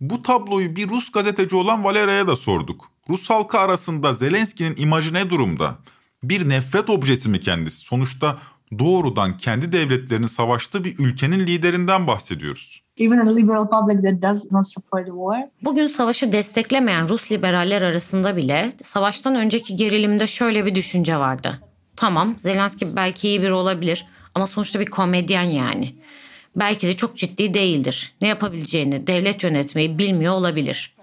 Bu 0.00 0.22
tabloyu 0.22 0.76
bir 0.76 0.88
Rus 0.88 1.12
gazeteci 1.12 1.56
olan 1.56 1.84
Valeria'ya 1.84 2.28
da 2.28 2.36
sorduk. 2.36 2.90
Rus 3.08 3.30
halkı 3.30 3.58
arasında 3.58 4.14
Zelenski'nin 4.14 4.76
imajı 4.76 5.14
ne 5.14 5.30
durumda? 5.30 5.78
Bir 6.22 6.48
nefret 6.48 6.90
objesi 6.90 7.28
mi 7.28 7.40
kendisi? 7.40 7.76
Sonuçta 7.76 8.38
doğrudan 8.78 9.36
kendi 9.38 9.72
devletlerinin 9.72 10.26
savaştığı 10.26 10.84
bir 10.84 10.98
ülkenin 10.98 11.46
liderinden 11.46 12.06
bahsediyoruz. 12.06 12.83
Even 12.98 13.18
a 13.18 13.34
liberal 13.36 13.68
public 13.68 14.02
that 14.02 14.22
does 14.22 14.52
not 14.52 14.66
support 14.66 15.06
the 15.06 15.12
war. 15.12 15.48
Bugün 15.62 15.86
savaşı 15.86 16.32
desteklemeyen 16.32 17.08
Rus 17.08 17.32
liberaller 17.32 17.82
arasında 17.82 18.36
bile 18.36 18.72
savaştan 18.82 19.34
önceki 19.34 19.76
gerilimde 19.76 20.26
şöyle 20.26 20.66
bir 20.66 20.74
düşünce 20.74 21.16
vardı. 21.16 21.60
Tamam 21.96 22.34
Zelenski 22.38 22.96
belki 22.96 23.28
iyi 23.28 23.42
biri 23.42 23.52
olabilir 23.52 24.06
ama 24.34 24.46
sonuçta 24.46 24.80
bir 24.80 24.86
komedyen 24.86 25.42
yani. 25.42 25.94
Belki 26.56 26.86
de 26.86 26.92
çok 26.92 27.16
ciddi 27.16 27.54
değildir. 27.54 28.14
Ne 28.20 28.28
yapabileceğini, 28.28 29.06
devlet 29.06 29.42
yönetmeyi 29.42 29.98
bilmiyor 29.98 30.34
olabilir. 30.34 30.94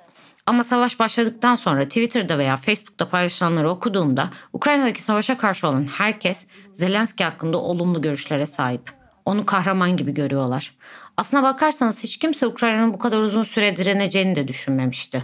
Ama 0.45 0.63
savaş 0.63 0.99
başladıktan 0.99 1.55
sonra 1.55 1.83
Twitter'da 1.83 2.37
veya 2.37 2.57
Facebook'ta 2.57 3.07
paylaşılanları 3.07 3.69
okuduğumda 3.69 4.29
Ukrayna'daki 4.53 5.01
savaşa 5.01 5.37
karşı 5.37 5.67
olan 5.67 5.87
herkes 5.97 6.47
Zelenski 6.71 7.23
hakkında 7.23 7.57
olumlu 7.57 8.01
görüşlere 8.01 8.45
sahip. 8.45 8.91
Onu 9.25 9.45
kahraman 9.45 9.97
gibi 9.97 10.13
görüyorlar. 10.13 10.73
Aslına 11.17 11.43
bakarsanız 11.43 12.03
hiç 12.03 12.17
kimse 12.17 12.47
Ukrayna'nın 12.47 12.93
bu 12.93 12.99
kadar 12.99 13.19
uzun 13.19 13.43
süre 13.43 13.75
direneceğini 13.75 14.35
de 14.35 14.47
düşünmemişti. 14.47 15.23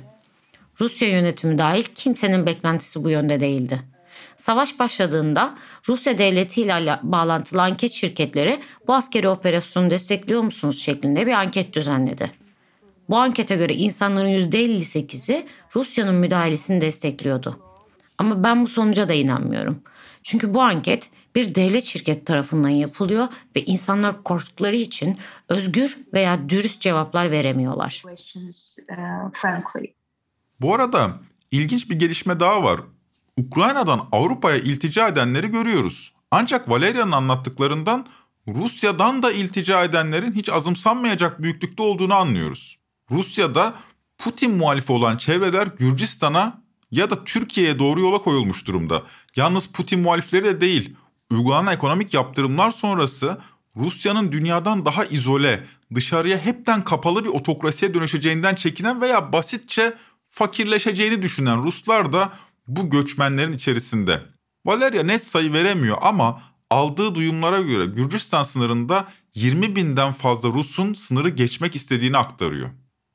Rusya 0.81 1.09
yönetimi 1.09 1.57
dahil 1.57 1.83
kimsenin 1.83 2.45
beklentisi 2.45 3.03
bu 3.03 3.09
yönde 3.09 3.39
değildi. 3.39 3.81
Savaş 4.37 4.79
başladığında 4.79 5.55
Rusya 5.87 6.17
devletiyle 6.17 6.99
bağlantılı 7.03 7.61
anket 7.61 7.91
şirketleri 7.91 8.59
bu 8.87 8.95
askeri 8.95 9.29
operasyonu 9.29 9.89
destekliyor 9.89 10.41
musunuz 10.41 10.81
şeklinde 10.81 11.27
bir 11.27 11.31
anket 11.31 11.73
düzenledi. 11.73 12.31
Bu 13.09 13.17
ankete 13.17 13.55
göre 13.55 13.73
insanların 13.73 14.29
%58'i 14.29 15.45
Rusya'nın 15.75 16.15
müdahalesini 16.15 16.81
destekliyordu. 16.81 17.59
Ama 18.17 18.43
ben 18.43 18.63
bu 18.63 18.67
sonuca 18.67 19.09
da 19.09 19.13
inanmıyorum. 19.13 19.81
Çünkü 20.23 20.53
bu 20.53 20.61
anket 20.61 21.09
bir 21.37 21.55
devlet 21.55 21.83
şirketi 21.83 22.23
tarafından 22.23 22.69
yapılıyor 22.69 23.27
ve 23.55 23.65
insanlar 23.65 24.23
korktukları 24.23 24.75
için 24.75 25.17
özgür 25.49 25.97
veya 26.13 26.49
dürüst 26.49 26.81
cevaplar 26.81 27.31
veremiyorlar. 27.31 28.03
Uh. 28.05 29.83
Bu 30.61 30.75
arada 30.75 31.19
ilginç 31.51 31.89
bir 31.89 31.99
gelişme 31.99 32.39
daha 32.39 32.63
var. 32.63 32.81
Ukrayna'dan 33.37 34.07
Avrupa'ya 34.11 34.57
iltica 34.57 35.07
edenleri 35.07 35.47
görüyoruz. 35.47 36.13
Ancak 36.31 36.69
Valeria'nın 36.69 37.11
anlattıklarından 37.11 38.07
Rusya'dan 38.47 39.23
da 39.23 39.31
iltica 39.31 39.83
edenlerin 39.83 40.31
hiç 40.31 40.49
azımsanmayacak 40.49 41.41
büyüklükte 41.41 41.83
olduğunu 41.83 42.13
anlıyoruz. 42.13 42.77
Rusya'da 43.11 43.73
Putin 44.17 44.51
muhalifi 44.51 44.91
olan 44.91 45.17
çevreler 45.17 45.67
Gürcistan'a 45.67 46.61
ya 46.91 47.09
da 47.09 47.23
Türkiye'ye 47.23 47.79
doğru 47.79 48.01
yola 48.01 48.17
koyulmuş 48.17 48.67
durumda. 48.67 49.03
Yalnız 49.35 49.67
Putin 49.67 49.99
muhalifleri 49.99 50.43
de 50.43 50.61
değil. 50.61 50.95
Uygulanan 51.31 51.73
ekonomik 51.73 52.13
yaptırımlar 52.13 52.71
sonrası 52.71 53.37
Rusya'nın 53.75 54.31
dünyadan 54.31 54.85
daha 54.85 55.05
izole, 55.05 55.67
dışarıya 55.95 56.37
hepten 56.37 56.83
kapalı 56.83 57.23
bir 57.23 57.29
otokrasiye 57.29 57.93
dönüşeceğinden 57.93 58.55
çekinen 58.55 59.01
veya 59.01 59.33
basitçe 59.33 59.97
fakirleşeceğini 60.29 61.21
düşünen 61.21 61.63
Ruslar 61.63 62.13
da 62.13 62.33
bu 62.67 62.89
göçmenlerin 62.89 63.53
içerisinde. 63.53 64.21
Valeria 64.65 65.03
net 65.03 65.23
sayı 65.23 65.53
veremiyor 65.53 65.97
ama 66.01 66.41
aldığı 66.69 67.15
duyumlara 67.15 67.61
göre 67.61 67.85
Gürcistan 67.85 68.43
sınırında 68.43 69.07
20 69.35 69.75
binden 69.75 70.11
fazla 70.11 70.49
Rus'un 70.49 70.93
sınırı 70.93 71.29
geçmek 71.29 71.75
istediğini 71.75 72.17
aktarıyor. 72.17 72.69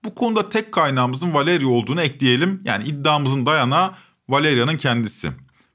Bu 0.04 0.14
konuda 0.14 0.50
tek 0.50 0.72
kaynağımızın 0.72 1.34
Valeria 1.34 1.68
olduğunu 1.68 2.02
ekleyelim. 2.02 2.62
Yani 2.64 2.84
iddiamızın 2.84 3.46
dayanağı 3.46 3.94
Valeria'nın 4.28 4.76
kendisi. 4.76 5.32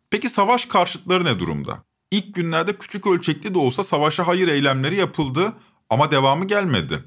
Peki 0.10 0.30
savaş 0.30 0.66
karşıtları 0.66 1.26
ne 1.26 1.40
durumda? 1.40 1.87
İlk 2.12 2.36
günlerde 2.36 2.78
küçük 2.78 3.08
ölçekli 3.08 3.54
de 3.54 3.58
olsa 3.58 3.84
savaşa 3.84 4.28
hayır 4.28 4.48
eylemleri 4.48 4.96
yapıldı 4.96 5.54
ama 5.90 6.12
devamı 6.12 6.48
gelmedi. 6.48 7.04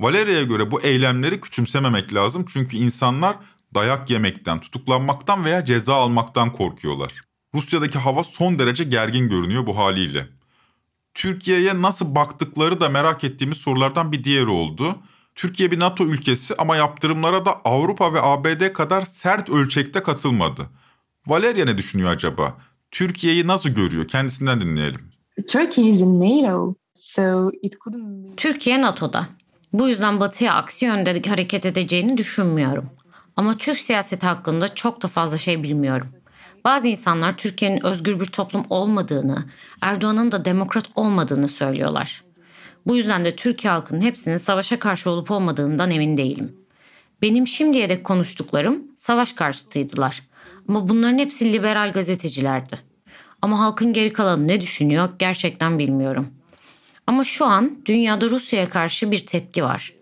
Valeria'ya 0.00 0.42
göre 0.42 0.70
bu 0.70 0.80
eylemleri 0.82 1.40
küçümsememek 1.40 2.14
lazım 2.14 2.44
çünkü 2.52 2.76
insanlar 2.76 3.36
dayak 3.74 4.10
yemekten, 4.10 4.60
tutuklanmaktan 4.60 5.44
veya 5.44 5.64
ceza 5.64 5.94
almaktan 5.94 6.52
korkuyorlar. 6.52 7.12
Rusya'daki 7.54 7.98
hava 7.98 8.24
son 8.24 8.58
derece 8.58 8.84
gergin 8.84 9.28
görünüyor 9.28 9.66
bu 9.66 9.76
haliyle. 9.76 10.28
Türkiye'ye 11.14 11.82
nasıl 11.82 12.14
baktıkları 12.14 12.80
da 12.80 12.88
merak 12.88 13.24
ettiğimiz 13.24 13.58
sorulardan 13.58 14.12
bir 14.12 14.24
diğeri 14.24 14.48
oldu. 14.48 14.98
Türkiye 15.34 15.70
bir 15.70 15.80
NATO 15.80 16.04
ülkesi 16.04 16.54
ama 16.58 16.76
yaptırımlara 16.76 17.44
da 17.44 17.60
Avrupa 17.64 18.14
ve 18.14 18.22
ABD 18.22 18.72
kadar 18.72 19.02
sert 19.02 19.48
ölçekte 19.50 20.02
katılmadı. 20.02 20.70
Valeria 21.26 21.64
ne 21.64 21.78
düşünüyor 21.78 22.10
acaba? 22.10 22.56
Türkiye'yi 22.90 23.46
nasıl 23.46 23.68
görüyor? 23.68 24.08
Kendisinden 24.08 24.60
dinleyelim. 24.60 25.00
Turkey 25.48 25.88
is 25.88 26.00
in 26.00 26.20
NATO, 26.20 26.74
so 26.94 27.50
it 27.62 27.74
couldn't 27.84 28.30
be. 28.30 28.36
Türkiye 28.36 28.82
NATO'da. 28.82 29.26
Bu 29.72 29.88
yüzden 29.88 30.20
batıya 30.20 30.54
aksi 30.54 30.84
yönde 30.84 31.22
hareket 31.22 31.66
edeceğini 31.66 32.16
düşünmüyorum. 32.16 32.90
Ama 33.36 33.54
Türk 33.56 33.78
siyaseti 33.78 34.26
hakkında 34.26 34.74
çok 34.74 35.02
da 35.02 35.08
fazla 35.08 35.38
şey 35.38 35.62
bilmiyorum. 35.62 36.08
Bazı 36.64 36.88
insanlar 36.88 37.36
Türkiye'nin 37.36 37.86
özgür 37.86 38.20
bir 38.20 38.24
toplum 38.24 38.64
olmadığını, 38.70 39.44
Erdoğan'ın 39.80 40.32
da 40.32 40.44
demokrat 40.44 40.90
olmadığını 40.94 41.48
söylüyorlar. 41.48 42.24
Bu 42.86 42.96
yüzden 42.96 43.24
de 43.24 43.36
Türkiye 43.36 43.72
halkının 43.72 44.00
hepsinin 44.00 44.36
savaşa 44.36 44.78
karşı 44.78 45.10
olup 45.10 45.30
olmadığından 45.30 45.90
emin 45.90 46.16
değilim. 46.16 46.56
Benim 47.22 47.46
şimdiye 47.46 47.88
dek 47.88 48.04
konuştuklarım 48.04 48.82
savaş 48.96 49.32
karşıtıydılar. 49.32 50.29
Ama 50.70 50.88
bunların 50.88 51.18
hepsi 51.18 51.52
liberal 51.52 51.92
gazetecilerdi. 51.92 52.76
Ama 53.42 53.60
halkın 53.60 53.92
geri 53.92 54.12
kalanı 54.12 54.48
ne 54.48 54.60
düşünüyor 54.60 55.08
gerçekten 55.18 55.78
bilmiyorum. 55.78 56.28
Ama 57.06 57.24
şu 57.24 57.44
an 57.44 57.82
dünyada 57.86 58.28
Rusya'ya 58.28 58.68
karşı 58.68 59.10
bir 59.10 59.26
tepki 59.26 59.64
var. 59.64 59.94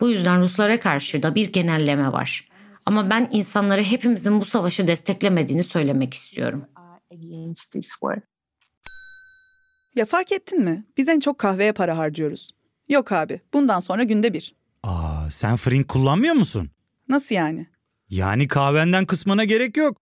Bu 0.00 0.08
yüzden 0.08 0.40
Ruslara 0.40 0.80
karşı 0.80 1.22
da 1.22 1.34
bir 1.34 1.52
genelleme 1.52 2.12
var. 2.12 2.48
Ama 2.86 3.10
ben 3.10 3.28
insanlara 3.32 3.82
hepimizin 3.82 4.40
bu 4.40 4.44
savaşı 4.44 4.86
desteklemediğini 4.86 5.64
söylemek 5.64 6.14
istiyorum. 6.14 6.64
Ya 9.94 10.04
fark 10.04 10.32
ettin 10.32 10.64
mi? 10.64 10.84
Biz 10.96 11.08
en 11.08 11.20
çok 11.20 11.38
kahveye 11.38 11.72
para 11.72 11.98
harcıyoruz. 11.98 12.50
Yok 12.88 13.12
abi, 13.12 13.40
bundan 13.54 13.80
sonra 13.80 14.02
günde 14.02 14.32
bir. 14.32 14.54
Aa, 14.82 15.30
sen 15.30 15.56
Frink 15.56 15.88
kullanmıyor 15.88 16.34
musun? 16.34 16.70
Nasıl 17.08 17.34
yani? 17.34 17.66
Yani 18.08 18.48
kahvenden 18.48 19.06
kısmına 19.06 19.44
gerek 19.44 19.76
yok. 19.76 20.09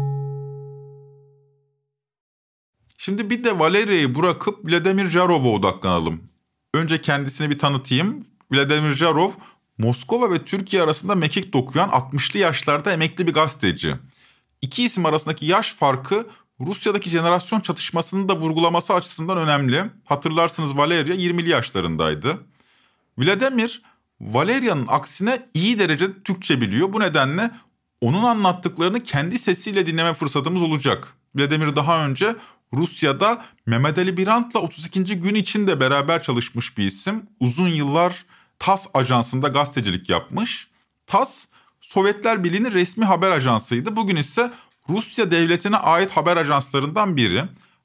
Şimdi 3.03 3.29
bir 3.29 3.43
de 3.43 3.59
Valeria'yı 3.59 4.15
bırakıp 4.15 4.69
Vladimir 4.69 5.09
Jarov'a 5.09 5.49
odaklanalım. 5.49 6.23
Önce 6.73 7.01
kendisini 7.01 7.49
bir 7.49 7.59
tanıtayım. 7.59 8.25
Vladimir 8.51 8.95
Jarov, 8.95 9.31
Moskova 9.77 10.31
ve 10.31 10.45
Türkiye 10.45 10.81
arasında 10.81 11.15
mekik 11.15 11.53
dokuyan 11.53 11.89
60'lı 11.89 12.39
yaşlarda 12.39 12.93
emekli 12.93 13.27
bir 13.27 13.33
gazeteci. 13.33 13.95
İki 14.61 14.83
isim 14.83 15.05
arasındaki 15.05 15.45
yaş 15.45 15.73
farkı 15.73 16.27
Rusya'daki 16.59 17.09
jenerasyon 17.09 17.59
çatışmasını 17.59 18.29
da 18.29 18.37
vurgulaması 18.37 18.93
açısından 18.93 19.37
önemli. 19.37 19.83
Hatırlarsınız 20.05 20.77
Valeria 20.77 21.15
20'li 21.15 21.49
yaşlarındaydı. 21.49 22.37
Vladimir, 23.17 23.81
Valeria'nın 24.21 24.87
aksine 24.87 25.49
iyi 25.53 25.79
derecede 25.79 26.23
Türkçe 26.23 26.61
biliyor. 26.61 26.93
Bu 26.93 26.99
nedenle 26.99 27.51
onun 28.01 28.23
anlattıklarını 28.23 29.03
kendi 29.03 29.39
sesiyle 29.39 29.85
dinleme 29.85 30.13
fırsatımız 30.13 30.61
olacak. 30.61 31.13
Vladimir 31.35 31.75
daha 31.75 32.05
önce 32.05 32.35
Rusya'da 32.73 33.45
Mehmet 33.65 33.97
Ali 33.97 34.17
Birant'la 34.17 34.59
32. 34.59 35.19
gün 35.19 35.35
içinde 35.35 35.79
beraber 35.79 36.23
çalışmış 36.23 36.77
bir 36.77 36.85
isim. 36.85 37.23
Uzun 37.39 37.67
yıllar 37.67 38.25
TAS 38.59 38.87
ajansında 38.93 39.47
gazetecilik 39.47 40.09
yapmış. 40.09 40.67
TAS, 41.07 41.45
Sovyetler 41.81 42.43
Birliği'nin 42.43 42.71
resmi 42.71 43.05
haber 43.05 43.31
ajansıydı. 43.31 43.95
Bugün 43.95 44.15
ise 44.15 44.51
Rusya 44.89 45.31
devletine 45.31 45.77
ait 45.77 46.11
haber 46.11 46.37
ajanslarından 46.37 47.17
biri. 47.17 47.43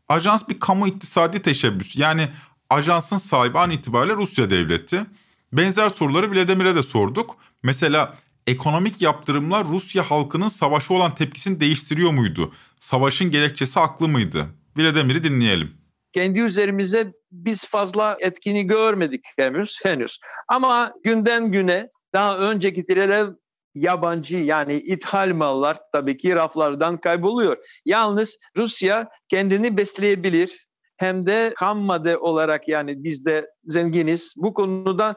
Ajans 0.09 0.49
bir 0.49 0.61
kamu 0.61 0.89
iktisadi 0.89 1.43
teşebbüs. 1.43 1.97
Yani 1.97 2.29
ajansın 2.71 3.17
sahibi 3.17 3.59
an 3.59 3.71
itibariyle 3.71 4.15
Rusya 4.15 4.51
devleti. 4.51 5.07
Benzer 5.53 5.91
soruları 5.91 6.33
Vladimir'e 6.33 6.75
de 6.75 6.83
sorduk. 6.83 7.37
Mesela 7.63 8.17
ekonomik 8.47 9.03
yaptırımlar 9.03 9.67
Rusya 9.69 10.11
halkının 10.11 10.49
savaşı 10.49 10.95
olan 10.95 11.15
tepkisini 11.15 11.61
değiştiriyor 11.61 12.11
muydu? 12.11 12.53
Savaşın 12.81 13.31
gerekçesi 13.31 13.81
haklı 13.81 14.09
mıydı? 14.09 14.47
Vladimir'i 14.77 15.23
dinleyelim. 15.23 15.71
Kendi 16.13 16.41
üzerimize 16.41 17.13
biz 17.33 17.67
fazla 17.67 18.17
etkini 18.21 18.67
görmedik 18.67 19.25
henüz. 19.37 19.79
henüz. 19.83 20.19
Ama 20.49 20.95
günden 21.05 21.53
güne 21.53 21.89
daha 22.13 22.39
önce 22.39 22.71
getirilen 22.71 23.37
yabancı 23.75 24.39
yani 24.39 24.75
ithal 24.75 25.35
mallar 25.35 25.77
tabii 25.93 26.17
ki 26.17 26.35
raflardan 26.35 26.97
kayboluyor. 26.97 27.57
Yalnız 27.85 28.39
Rusya 28.57 29.09
kendini 29.29 29.77
besleyebilir. 29.77 30.67
Hem 30.97 31.27
de 31.27 31.55
ham 31.57 31.79
madde 31.79 32.19
olarak 32.19 32.69
yani 32.69 33.05
biz 33.05 33.25
de 33.27 33.47
zenginiz. 33.65 34.33
Bu 34.37 34.55
konuda 34.55 35.15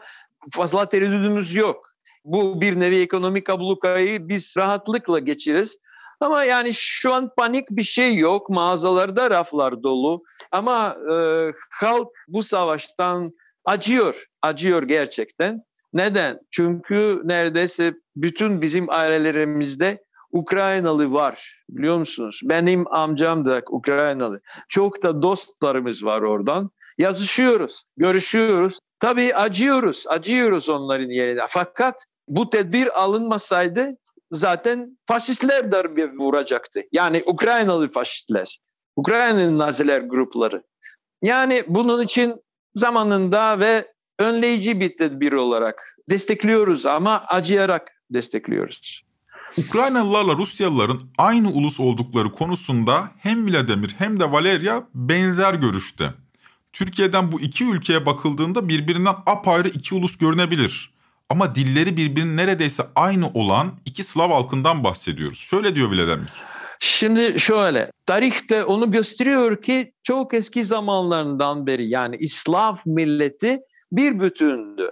fazla 0.52 0.90
tereddüdümüz 0.90 1.56
yok. 1.56 1.90
Bu 2.24 2.62
bir 2.62 2.80
nevi 2.80 3.02
ekonomik 3.02 3.50
ablukayı 3.50 4.30
biz 4.30 4.54
rahatlıkla 4.58 5.20
geçiririz. 5.20 5.78
Ama 6.20 6.44
yani 6.44 6.74
şu 6.74 7.14
an 7.14 7.32
panik 7.38 7.70
bir 7.70 7.84
şey 7.84 8.16
yok. 8.16 8.50
Mağazalarda 8.50 9.30
raflar 9.30 9.84
dolu. 9.84 10.24
Ama 10.52 10.96
e, 11.12 11.16
halk 11.72 12.08
bu 12.28 12.44
savaştan 12.44 13.32
acıyor. 13.66 14.26
Acıyor 14.42 14.84
gerçekten. 14.84 15.64
Neden? 15.94 16.40
Çünkü 16.52 17.22
neredeyse 17.24 17.94
bütün 18.16 18.62
bizim 18.62 18.90
ailelerimizde 18.90 20.04
Ukraynalı 20.32 21.12
var 21.14 21.64
biliyor 21.70 21.98
musunuz? 21.98 22.42
Benim 22.44 22.94
amcam 22.94 23.46
da 23.46 23.62
Ukraynalı. 23.70 24.42
Çok 24.70 25.04
da 25.04 25.22
dostlarımız 25.22 26.04
var 26.04 26.22
oradan. 26.22 26.70
Yazışıyoruz, 26.98 27.86
görüşüyoruz. 27.98 28.80
Tabii 29.00 29.36
acıyoruz, 29.36 30.06
acıyoruz 30.08 30.70
onların 30.70 31.10
yerine. 31.10 31.42
Fakat 31.50 32.06
bu 32.28 32.50
tedbir 32.50 33.02
alınmasaydı 33.04 33.98
zaten 34.32 34.98
faşistler 35.06 35.72
darbe 35.72 36.12
vuracaktı. 36.12 36.82
Yani 36.92 37.24
Ukraynalı 37.26 37.92
faşistler, 37.92 38.60
Ukraynalı 38.96 39.58
Naziler 39.58 40.00
grupları. 40.00 40.64
Yani 41.22 41.64
bunun 41.68 42.04
için 42.04 42.36
zamanında 42.74 43.60
ve 43.60 43.88
önleyici 44.20 44.80
bir 44.80 44.98
tedbir 44.98 45.34
olarak 45.34 45.96
destekliyoruz 46.10 46.86
ama 46.86 47.24
acıyarak 47.28 47.92
destekliyoruz. 48.10 49.04
Ukraynalılarla 49.58 50.38
Rusyalıların 50.38 51.00
aynı 51.18 51.50
ulus 51.52 51.80
oldukları 51.80 52.32
konusunda 52.32 53.12
hem 53.18 53.48
Vladimir 53.48 53.96
hem 53.98 54.20
de 54.20 54.32
Valeria 54.32 54.84
benzer 54.94 55.54
görüşte. 55.54 56.14
Türkiye'den 56.74 57.32
bu 57.32 57.42
iki 57.42 57.72
ülkeye 57.72 58.06
bakıldığında 58.06 58.70
birbirinden 58.70 59.16
apayrı 59.26 59.68
iki 59.68 59.96
ulus 59.96 60.18
görünebilir. 60.18 60.99
Ama 61.30 61.56
dilleri 61.56 61.98
birbirinin 61.98 62.38
neredeyse 62.38 62.84
aynı 62.96 63.28
olan 63.34 63.72
iki 63.86 64.04
Slav 64.04 64.30
halkından 64.30 64.84
bahsediyoruz. 64.84 65.40
Şöyle 65.40 65.76
diyor 65.76 65.90
Vladimir. 65.90 66.32
Şimdi 66.80 67.40
şöyle, 67.40 67.92
tarihte 68.06 68.64
onu 68.64 68.92
gösteriyor 68.92 69.62
ki 69.62 69.94
çok 70.04 70.34
eski 70.34 70.64
zamanlarından 70.64 71.68
beri 71.68 71.90
yani 71.90 72.16
İslav 72.20 72.76
milleti 72.86 73.60
bir 73.92 74.20
bütündü. 74.20 74.92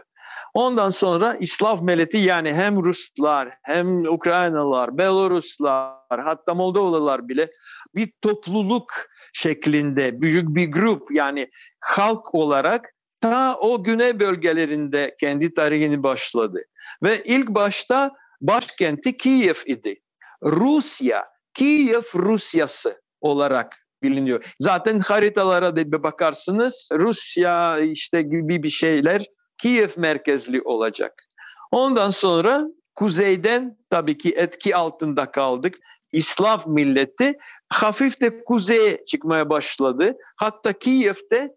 Ondan 0.54 0.89
sonra 0.89 1.36
İslav 1.39 1.82
milleti 1.82 2.17
yani 2.17 2.54
hem 2.54 2.84
Ruslar 2.84 3.50
hem 3.63 4.06
Ukraynalılar, 4.06 4.97
Belaruslar 4.97 5.95
hatta 6.10 6.54
Moldovalılar 6.54 7.30
bile 7.30 7.50
bir 7.95 8.12
topluluk 8.21 8.93
şeklinde 9.34 10.21
büyük 10.21 10.56
bir 10.56 10.71
grup 10.71 11.12
yani 11.12 11.50
halk 11.80 12.36
olarak 12.36 12.93
ta 13.22 13.58
o 13.60 13.84
güney 13.84 14.20
bölgelerinde 14.20 15.16
kendi 15.20 15.54
tarihini 15.54 16.04
başladı. 16.04 16.62
Ve 17.04 17.24
ilk 17.24 17.50
başta 17.50 18.12
başkenti 18.42 19.18
Kiev 19.18 19.56
idi. 19.66 19.96
Rusya, 20.44 21.26
Kiev 21.54 22.04
Rusyası 22.16 23.02
olarak 23.22 23.76
biliniyor. 24.04 24.56
Zaten 24.60 25.00
haritalara 25.00 25.76
da 25.76 25.92
bir 25.92 26.04
bakarsınız 26.04 26.90
Rusya 26.92 27.80
işte 27.80 28.22
gibi 28.22 28.64
bir 28.64 28.70
şeyler 28.70 29.26
Kiev 29.58 29.90
merkezli 29.98 30.62
olacak. 30.62 31.24
Ondan 31.72 32.10
sonra 32.10 32.64
kuzeyden 32.96 33.78
tabii 33.90 34.18
ki 34.18 34.34
etki 34.38 34.76
altında 34.76 35.32
kaldık. 35.32 35.76
İslav 36.12 36.60
milleti 36.68 37.38
hafif 37.70 38.22
de 38.22 38.44
kuzeye 38.44 39.06
çıkmaya 39.06 39.50
başladı. 39.50 40.16
Hatta 40.36 40.74
Kiev'de 40.74 41.56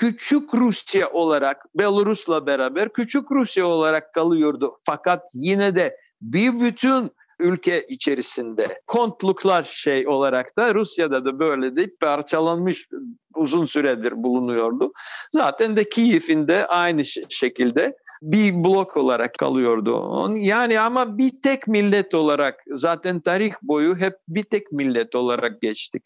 Küçük 0.00 0.54
Rusya 0.54 1.10
olarak 1.10 1.66
Belarus'la 1.74 2.46
beraber 2.46 2.92
Küçük 2.92 3.32
Rusya 3.32 3.66
olarak 3.66 4.14
kalıyordu. 4.14 4.78
Fakat 4.84 5.30
yine 5.34 5.74
de 5.74 5.96
bir 6.22 6.60
bütün 6.60 7.10
ülke 7.40 7.86
içerisinde 7.88 8.80
kontluklar 8.86 9.62
şey 9.62 10.08
olarak 10.08 10.56
da 10.56 10.74
Rusya'da 10.74 11.24
da 11.24 11.38
böyle 11.38 11.76
de 11.76 11.90
parçalanmış 12.00 12.88
uzun 13.34 13.64
süredir 13.64 14.22
bulunuyordu. 14.22 14.92
Zaten 15.34 15.76
de 15.76 15.88
Kiev'in 15.88 16.48
de 16.48 16.66
aynı 16.66 17.04
şekilde 17.28 17.96
bir 18.22 18.64
blok 18.64 18.96
olarak 18.96 19.34
kalıyordu. 19.38 20.28
Yani 20.36 20.80
ama 20.80 21.18
bir 21.18 21.32
tek 21.42 21.68
millet 21.68 22.14
olarak 22.14 22.60
zaten 22.72 23.20
tarih 23.20 23.52
boyu 23.62 23.96
hep 23.96 24.14
bir 24.28 24.42
tek 24.42 24.72
millet 24.72 25.14
olarak 25.14 25.62
geçtik. 25.62 26.02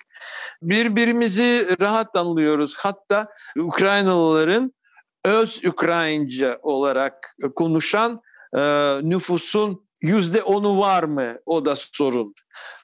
Birbirimizi 0.63 1.77
rahat 1.81 2.17
anlıyoruz. 2.17 2.77
Hatta 2.79 3.29
Ukraynalıların 3.59 4.73
öz 5.25 5.65
Ukraynaca 5.65 6.59
olarak 6.63 7.37
konuşan 7.55 8.21
nüfusun 9.03 9.85
yüzde 10.05 10.43
onu 10.43 10.79
var 10.79 11.03
mı? 11.03 11.37
O 11.47 11.65
da 11.65 11.75
sorun. 11.77 12.35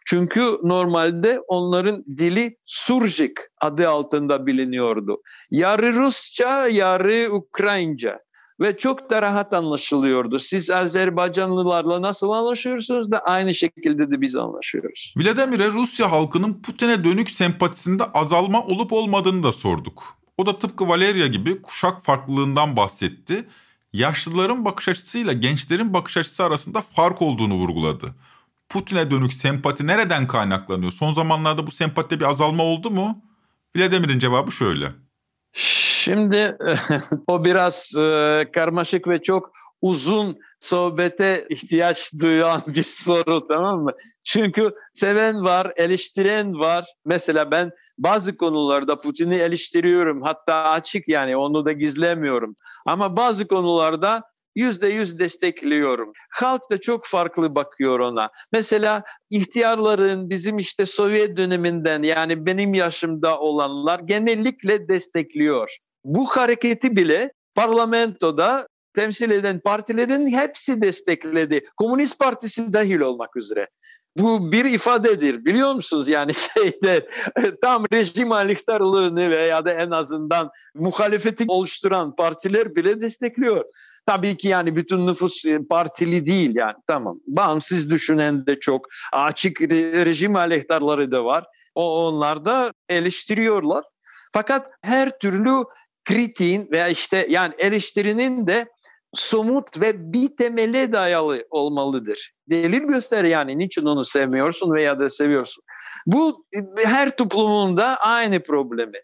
Çünkü 0.06 0.40
normalde 0.62 1.40
onların 1.48 2.04
dili 2.18 2.56
Surjik 2.64 3.32
adı 3.60 3.88
altında 3.88 4.46
biliniyordu. 4.46 5.22
Yarı 5.50 5.94
Rusça, 5.94 6.68
yarı 6.68 7.32
Ukraynaca 7.32 8.18
ve 8.60 8.78
çok 8.78 9.10
da 9.10 9.22
rahat 9.22 9.52
anlaşılıyordu. 9.52 10.38
Siz 10.38 10.70
Azerbaycanlılarla 10.70 12.02
nasıl 12.02 12.30
anlaşıyorsunuz 12.30 13.10
da 13.10 13.18
aynı 13.18 13.54
şekilde 13.54 14.10
de 14.10 14.20
biz 14.20 14.36
anlaşıyoruz. 14.36 15.14
Vladimir'e 15.16 15.66
Rusya 15.66 16.12
halkının 16.12 16.62
Putin'e 16.62 17.04
dönük 17.04 17.30
sempatisinde 17.30 18.04
azalma 18.04 18.62
olup 18.62 18.92
olmadığını 18.92 19.42
da 19.42 19.52
sorduk. 19.52 20.16
O 20.38 20.46
da 20.46 20.58
tıpkı 20.58 20.88
Valeria 20.88 21.26
gibi 21.26 21.62
kuşak 21.62 22.02
farklılığından 22.02 22.76
bahsetti. 22.76 23.44
Yaşlıların 23.92 24.64
bakış 24.64 24.88
açısıyla 24.88 25.32
gençlerin 25.32 25.94
bakış 25.94 26.16
açısı 26.16 26.44
arasında 26.44 26.80
fark 26.80 27.22
olduğunu 27.22 27.54
vurguladı. 27.54 28.14
Putin'e 28.68 29.10
dönük 29.10 29.32
sempati 29.32 29.86
nereden 29.86 30.26
kaynaklanıyor? 30.26 30.92
Son 30.92 31.12
zamanlarda 31.12 31.66
bu 31.66 31.70
sempatide 31.70 32.20
bir 32.20 32.24
azalma 32.24 32.62
oldu 32.62 32.90
mu? 32.90 33.22
Vladimir'in 33.76 34.18
cevabı 34.18 34.52
şöyle. 34.52 34.92
Şimdi 35.52 36.56
o 37.26 37.44
biraz 37.44 37.92
e, 37.96 38.46
karmaşık 38.52 39.08
ve 39.08 39.22
çok 39.22 39.52
uzun 39.82 40.38
sohbete 40.60 41.46
ihtiyaç 41.50 42.12
duyan 42.20 42.62
bir 42.66 42.82
soru 42.82 43.46
tamam 43.48 43.82
mı? 43.82 43.92
Çünkü 44.24 44.74
seven 44.94 45.44
var, 45.44 45.72
eleştiren 45.76 46.58
var. 46.58 46.84
Mesela 47.04 47.50
ben 47.50 47.70
bazı 47.98 48.36
konularda 48.36 49.00
Putin'i 49.00 49.34
eleştiriyorum. 49.34 50.22
Hatta 50.22 50.54
açık 50.54 51.08
yani 51.08 51.36
onu 51.36 51.64
da 51.64 51.72
gizlemiyorum. 51.72 52.56
Ama 52.86 53.16
bazı 53.16 53.48
konularda 53.48 54.22
yüzde 54.54 54.88
yüz 54.88 55.18
destekliyorum. 55.18 56.12
Halk 56.30 56.70
da 56.70 56.80
çok 56.80 57.06
farklı 57.06 57.54
bakıyor 57.54 58.00
ona. 58.00 58.30
Mesela 58.52 59.02
ihtiyarların 59.30 60.30
bizim 60.30 60.58
işte 60.58 60.86
Sovyet 60.86 61.36
döneminden 61.36 62.02
yani 62.02 62.46
benim 62.46 62.74
yaşımda 62.74 63.38
olanlar 63.38 64.00
genellikle 64.00 64.88
destekliyor. 64.88 65.76
Bu 66.04 66.26
hareketi 66.26 66.96
bile 66.96 67.32
parlamentoda 67.54 68.66
temsil 68.94 69.30
eden 69.30 69.60
partilerin 69.60 70.26
hepsi 70.26 70.80
destekledi. 70.80 71.64
Komünist 71.76 72.18
Partisi 72.18 72.72
dahil 72.72 73.00
olmak 73.00 73.36
üzere. 73.36 73.66
Bu 74.18 74.52
bir 74.52 74.64
ifadedir 74.64 75.44
biliyor 75.44 75.74
musunuz 75.74 76.08
yani 76.08 76.32
şeyde 76.54 77.08
tam 77.62 77.84
rejim 77.92 78.32
aliktarlığını 78.32 79.30
veya 79.30 79.64
da 79.64 79.72
en 79.72 79.90
azından 79.90 80.50
muhalefeti 80.74 81.44
oluşturan 81.48 82.16
partiler 82.16 82.76
bile 82.76 83.00
destekliyor. 83.00 83.64
Tabii 84.06 84.36
ki 84.36 84.48
yani 84.48 84.76
bütün 84.76 85.06
nüfus 85.06 85.44
e, 85.44 85.58
partili 85.68 86.26
değil 86.26 86.54
yani 86.54 86.74
tamam. 86.86 87.20
Bağımsız 87.26 87.90
düşünen 87.90 88.46
de 88.46 88.60
çok 88.60 88.86
açık 89.12 89.60
rejim 89.60 90.36
aleyhtarları 90.36 91.12
da 91.12 91.24
var. 91.24 91.44
O 91.74 92.06
onlar 92.06 92.44
da 92.44 92.72
eleştiriyorlar. 92.88 93.84
Fakat 94.32 94.66
her 94.82 95.18
türlü 95.18 95.64
kritiğin 96.04 96.68
veya 96.70 96.88
işte 96.88 97.26
yani 97.30 97.54
eleştirinin 97.58 98.46
de 98.46 98.66
somut 99.14 99.80
ve 99.80 100.12
bir 100.12 100.36
temele 100.36 100.92
dayalı 100.92 101.46
olmalıdır. 101.50 102.32
Delil 102.50 102.82
göster 102.82 103.24
yani 103.24 103.58
niçin 103.58 103.82
onu 103.82 104.04
sevmiyorsun 104.04 104.74
veya 104.74 104.98
da 104.98 105.08
seviyorsun. 105.08 105.64
Bu 106.06 106.46
e, 106.52 106.86
her 106.86 107.16
toplumunda 107.16 107.96
aynı 107.96 108.42
problemi. 108.42 108.98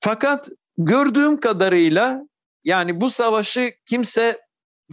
Fakat 0.00 0.48
gördüğüm 0.78 1.40
kadarıyla 1.40 2.22
yani 2.64 3.00
bu 3.00 3.10
savaşı 3.10 3.72
kimse 3.86 4.38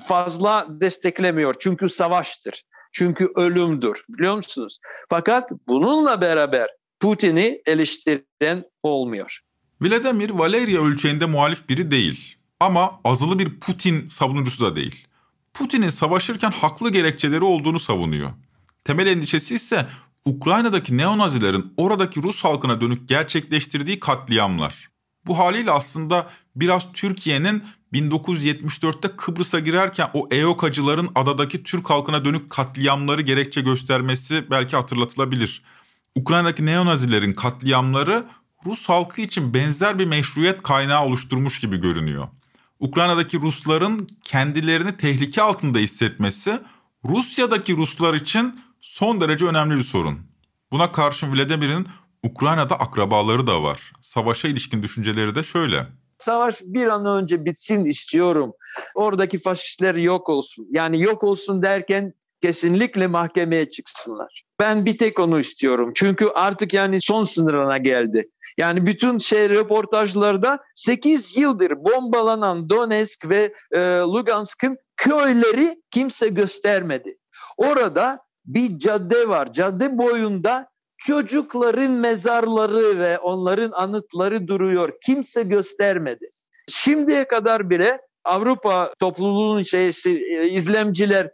fazla 0.07 0.67
desteklemiyor. 0.69 1.55
Çünkü 1.59 1.89
savaştır. 1.89 2.63
Çünkü 2.93 3.29
ölümdür. 3.35 4.03
Biliyor 4.09 4.35
musunuz? 4.35 4.79
Fakat 5.09 5.51
bununla 5.67 6.21
beraber 6.21 6.67
Putin'i 6.99 7.61
eleştiren 7.65 8.63
olmuyor. 8.83 9.39
Vladimir 9.81 10.29
Valeriya 10.29 10.81
ölçeğinde 10.81 11.25
muhalif 11.25 11.69
biri 11.69 11.91
değil. 11.91 12.36
Ama 12.59 12.99
azılı 13.03 13.39
bir 13.39 13.59
Putin 13.59 14.07
savunucusu 14.07 14.65
da 14.65 14.75
değil. 14.75 15.07
Putin'in 15.53 15.89
savaşırken 15.89 16.51
haklı 16.51 16.91
gerekçeleri 16.91 17.43
olduğunu 17.43 17.79
savunuyor. 17.79 18.29
Temel 18.83 19.07
endişesi 19.07 19.55
ise 19.55 19.87
Ukrayna'daki 20.25 20.97
neonazilerin 20.97 21.73
oradaki 21.77 22.23
Rus 22.23 22.43
halkına 22.43 22.81
dönük 22.81 23.09
gerçekleştirdiği 23.09 23.99
katliamlar. 23.99 24.89
Bu 25.25 25.37
haliyle 25.37 25.71
aslında 25.71 26.29
biraz 26.55 26.91
Türkiye'nin 26.93 27.63
1974'te 27.93 29.07
Kıbrıs'a 29.17 29.59
girerken 29.59 30.09
o 30.13 30.27
EOKacıların 30.31 31.09
adadaki 31.15 31.63
Türk 31.63 31.89
halkına 31.89 32.25
dönük 32.25 32.49
katliamları 32.49 33.21
gerekçe 33.21 33.61
göstermesi 33.61 34.45
belki 34.49 34.75
hatırlatılabilir. 34.75 35.63
Ukrayna'daki 36.15 36.65
neonazilerin 36.65 37.33
katliamları 37.33 38.25
Rus 38.65 38.89
halkı 38.89 39.21
için 39.21 39.53
benzer 39.53 39.99
bir 39.99 40.05
meşruiyet 40.05 40.63
kaynağı 40.63 41.05
oluşturmuş 41.05 41.59
gibi 41.59 41.77
görünüyor. 41.77 42.27
Ukrayna'daki 42.79 43.41
Rusların 43.41 44.07
kendilerini 44.23 44.97
tehlike 44.97 45.41
altında 45.41 45.77
hissetmesi 45.77 46.59
Rusya'daki 47.05 47.77
Ruslar 47.77 48.13
için 48.13 48.59
son 48.81 49.21
derece 49.21 49.45
önemli 49.45 49.77
bir 49.77 49.83
sorun. 49.83 50.19
Buna 50.71 50.91
karşın 50.91 51.35
Vladimir'in 51.35 51.87
Ukrayna'da 52.23 52.75
akrabaları 52.75 53.47
da 53.47 53.63
var. 53.63 53.91
Savaşa 54.01 54.47
ilişkin 54.47 54.83
düşünceleri 54.83 55.35
de 55.35 55.43
şöyle. 55.43 55.87
Savaş 56.17 56.61
bir 56.61 56.87
an 56.87 57.05
önce 57.05 57.45
bitsin 57.45 57.85
istiyorum. 57.85 58.53
Oradaki 58.95 59.39
faşistler 59.39 59.95
yok 59.95 60.29
olsun. 60.29 60.67
Yani 60.71 61.01
yok 61.01 61.23
olsun 61.23 61.61
derken 61.61 62.13
kesinlikle 62.41 63.07
mahkemeye 63.07 63.69
çıksınlar. 63.69 64.43
Ben 64.59 64.85
bir 64.85 64.97
tek 64.97 65.19
onu 65.19 65.39
istiyorum. 65.39 65.91
Çünkü 65.95 66.27
artık 66.27 66.73
yani 66.73 67.01
son 67.01 67.23
sınırına 67.23 67.77
geldi. 67.77 68.29
Yani 68.57 68.85
bütün 68.85 69.17
şey 69.19 69.49
röportajlarda 69.49 70.59
8 70.75 71.37
yıldır 71.37 71.71
bombalanan 71.71 72.69
Donetsk 72.69 73.29
ve 73.29 73.53
e, 73.71 73.79
Lugansk'ın 73.79 74.77
köyleri 74.97 75.81
kimse 75.91 76.27
göstermedi. 76.27 77.17
Orada 77.57 78.19
bir 78.45 78.79
cadde 78.79 79.29
var. 79.29 79.53
Cadde 79.53 79.97
boyunda 79.97 80.67
çocukların 80.97 81.91
mezarları 81.91 82.99
ve 82.99 83.19
onların 83.19 83.71
anıtları 83.71 84.47
duruyor. 84.47 84.93
Kimse 85.05 85.43
göstermedi. 85.43 86.29
Şimdiye 86.69 87.27
kadar 87.27 87.69
bile 87.69 88.01
Avrupa 88.23 88.93
topluluğunun 88.99 89.63
şeysi 89.63 90.09
e, 90.11 90.47
izlemciler 90.47 91.29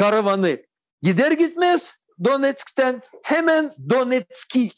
karavanı 0.00 0.56
gider 1.02 1.32
gitmez 1.32 1.96
Donetsk'ten 2.24 3.02
hemen 3.22 3.70
Donetsk'i 3.90 4.68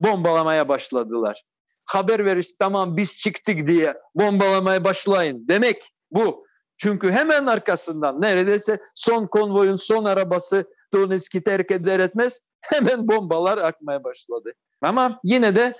bombalamaya 0.00 0.68
başladılar. 0.68 1.42
Haber 1.84 2.24
verir 2.24 2.50
tamam 2.58 2.96
biz 2.96 3.18
çıktık 3.18 3.66
diye 3.66 3.94
bombalamaya 4.14 4.84
başlayın 4.84 5.48
demek 5.48 5.82
bu. 6.10 6.46
Çünkü 6.78 7.10
hemen 7.10 7.46
arkasından 7.46 8.20
neredeyse 8.20 8.80
son 8.94 9.26
konvoyun 9.26 9.76
son 9.76 10.04
arabası 10.04 10.64
Donetsk'i 10.92 11.44
terk 11.44 11.70
eder 11.70 12.00
etmez 12.00 12.40
hemen 12.60 13.08
bombalar 13.08 13.58
akmaya 13.58 14.04
başladı. 14.04 14.52
Ama 14.80 15.20
yine 15.24 15.56
de 15.56 15.76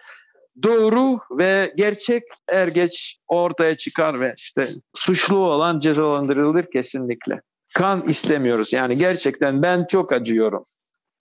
doğru 0.62 1.19
ve 1.31 1.73
gerçek 1.77 2.23
er 2.49 2.69
geç 2.69 3.19
ortaya 3.29 3.77
çıkar 3.77 4.21
ve 4.21 4.35
işte 4.37 4.71
suçlu 4.95 5.37
olan 5.37 5.81
cezalandırılır 5.81 6.65
kesinlikle. 6.73 7.43
Kan 7.75 8.09
istemiyoruz 8.09 8.73
yani 8.73 8.97
gerçekten 8.97 9.63
ben 9.63 9.87
çok 9.89 10.13
acıyorum. 10.13 10.63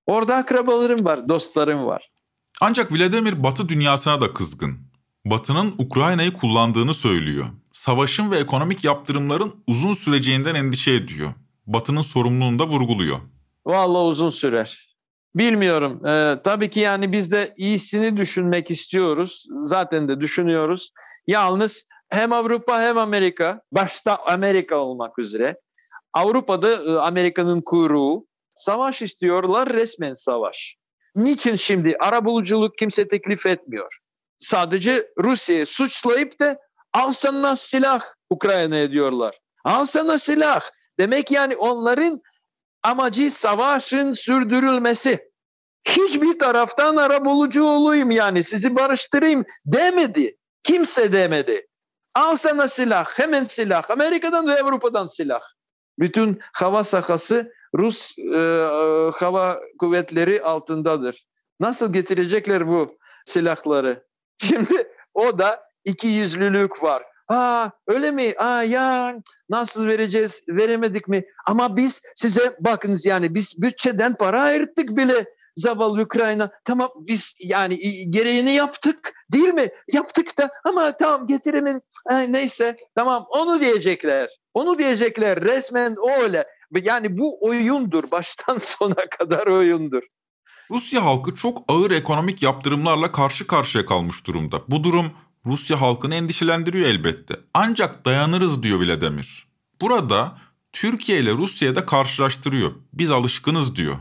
Orada 0.05 0.35
akrabalarım 0.35 1.05
var, 1.05 1.29
dostlarım 1.29 1.85
var. 1.85 2.11
Ancak 2.61 2.91
Vladimir 2.91 3.43
Batı 3.43 3.69
dünyasına 3.69 4.21
da 4.21 4.33
kızgın. 4.33 4.77
Batı'nın 5.25 5.75
Ukrayna'yı 5.77 6.33
kullandığını 6.33 6.93
söylüyor. 6.93 7.45
Savaşın 7.73 8.31
ve 8.31 8.37
ekonomik 8.37 8.83
yaptırımların 8.83 9.63
uzun 9.67 9.93
süreceğinden 9.93 10.55
endişe 10.55 10.91
ediyor. 10.91 11.33
Batı'nın 11.67 12.01
sorumluluğunu 12.01 12.59
da 12.59 12.67
vurguluyor. 12.67 13.19
Vallahi 13.65 14.03
uzun 14.03 14.29
sürer. 14.29 14.91
Bilmiyorum. 15.35 16.05
Ee, 16.05 16.41
tabii 16.43 16.69
ki 16.69 16.79
yani 16.79 17.11
biz 17.11 17.31
de 17.31 17.53
iyisini 17.57 18.17
düşünmek 18.17 18.71
istiyoruz. 18.71 19.45
Zaten 19.63 20.07
de 20.07 20.19
düşünüyoruz. 20.19 20.91
Yalnız 21.27 21.85
hem 22.09 22.33
Avrupa 22.33 22.81
hem 22.81 22.97
Amerika, 22.97 23.61
başta 23.71 24.17
Amerika 24.25 24.75
olmak 24.75 25.19
üzere. 25.19 25.57
Avrupa'da 26.13 26.71
e, 26.71 26.99
Amerika'nın 26.99 27.61
kuyruğu. 27.61 28.25
Savaş 28.55 29.01
istiyorlar, 29.01 29.73
resmen 29.73 30.13
savaş. 30.13 30.75
Niçin 31.15 31.55
şimdi 31.55 31.95
arabuluculuk 31.99 32.77
kimse 32.77 33.07
teklif 33.07 33.45
etmiyor? 33.45 33.97
Sadece 34.39 35.07
Rusya'yı 35.23 35.65
suçlayıp 35.65 36.39
da 36.39 36.57
al 36.93 37.11
sana 37.11 37.55
silah 37.55 38.01
Ukrayna'ya 38.29 38.91
diyorlar. 38.91 39.39
Al 39.63 39.85
sana 39.85 40.17
silah. 40.17 40.61
Demek 40.99 41.31
yani 41.31 41.55
onların 41.55 42.21
amacı 42.83 43.31
savaşın 43.31 44.13
sürdürülmesi. 44.13 45.31
Hiçbir 45.87 46.39
taraftan 46.39 46.95
arabulucu 46.95 47.63
olayım 47.63 48.11
yani 48.11 48.43
sizi 48.43 48.75
barıştırayım 48.75 49.45
demedi. 49.65 50.37
Kimse 50.63 51.13
demedi. 51.13 51.67
Al 52.15 52.35
sana 52.35 52.67
silah, 52.67 53.19
hemen 53.19 53.43
silah. 53.43 53.89
Amerika'dan 53.89 54.47
ve 54.47 54.61
Avrupa'dan 54.61 55.07
silah. 55.07 55.41
Bütün 55.99 56.39
hava 56.53 56.83
sahası 56.83 57.53
Rus 57.75 58.17
e, 58.19 58.39
hava 59.15 59.61
kuvvetleri 59.79 60.43
altındadır. 60.43 61.25
Nasıl 61.59 61.93
getirecekler 61.93 62.67
bu 62.67 62.97
silahları? 63.25 64.03
Şimdi 64.37 64.87
o 65.13 65.39
da 65.39 65.63
iki 65.85 66.07
yüzlülük 66.07 66.83
var. 66.83 67.03
Aa 67.27 67.69
öyle 67.87 68.11
mi? 68.11 68.33
Aa 68.37 68.63
ya 68.63 69.15
nasıl 69.49 69.87
vereceğiz? 69.87 70.43
Veremedik 70.47 71.07
mi? 71.07 71.23
Ama 71.47 71.77
biz 71.77 72.01
size 72.15 72.55
bakınız 72.59 73.05
yani 73.05 73.35
biz 73.35 73.61
bütçeden 73.61 74.13
para 74.15 74.41
ayırttık 74.41 74.97
bile 74.97 75.25
zavallı 75.55 76.01
Ukrayna 76.01 76.51
tamam 76.65 76.89
biz 76.95 77.35
yani 77.39 77.79
gereğini 78.09 78.53
yaptık 78.53 79.13
değil 79.31 79.53
mi? 79.53 79.67
Yaptık 79.93 80.37
da 80.37 80.49
ama 80.63 80.97
tamam 80.97 81.27
getiremin 81.27 81.81
neyse 82.27 82.77
tamam 82.95 83.25
onu 83.29 83.61
diyecekler. 83.61 84.29
Onu 84.53 84.77
diyecekler 84.77 85.41
resmen 85.41 85.95
öyle. 86.21 86.45
Yani 86.81 87.17
bu 87.17 87.45
oyundur 87.45 88.11
baştan 88.11 88.57
sona 88.57 89.09
kadar 89.17 89.47
oyundur. 89.47 90.03
Rusya 90.71 91.05
halkı 91.05 91.35
çok 91.35 91.63
ağır 91.67 91.91
ekonomik 91.91 92.43
yaptırımlarla 92.43 93.11
karşı 93.11 93.47
karşıya 93.47 93.85
kalmış 93.85 94.27
durumda. 94.27 94.61
Bu 94.67 94.83
durum 94.83 95.11
Rusya 95.45 95.81
halkını 95.81 96.15
endişelendiriyor 96.15 96.85
elbette. 96.85 97.35
Ancak 97.53 98.05
dayanırız 98.05 98.63
diyor 98.63 98.79
Vladimir. 98.79 99.47
Burada 99.81 100.37
Türkiye 100.73 101.19
ile 101.19 101.31
Rusya'yı 101.31 101.75
da 101.75 101.85
karşılaştırıyor. 101.85 102.71
Biz 102.93 103.11
alışkınız 103.11 103.75
diyor. 103.75 103.95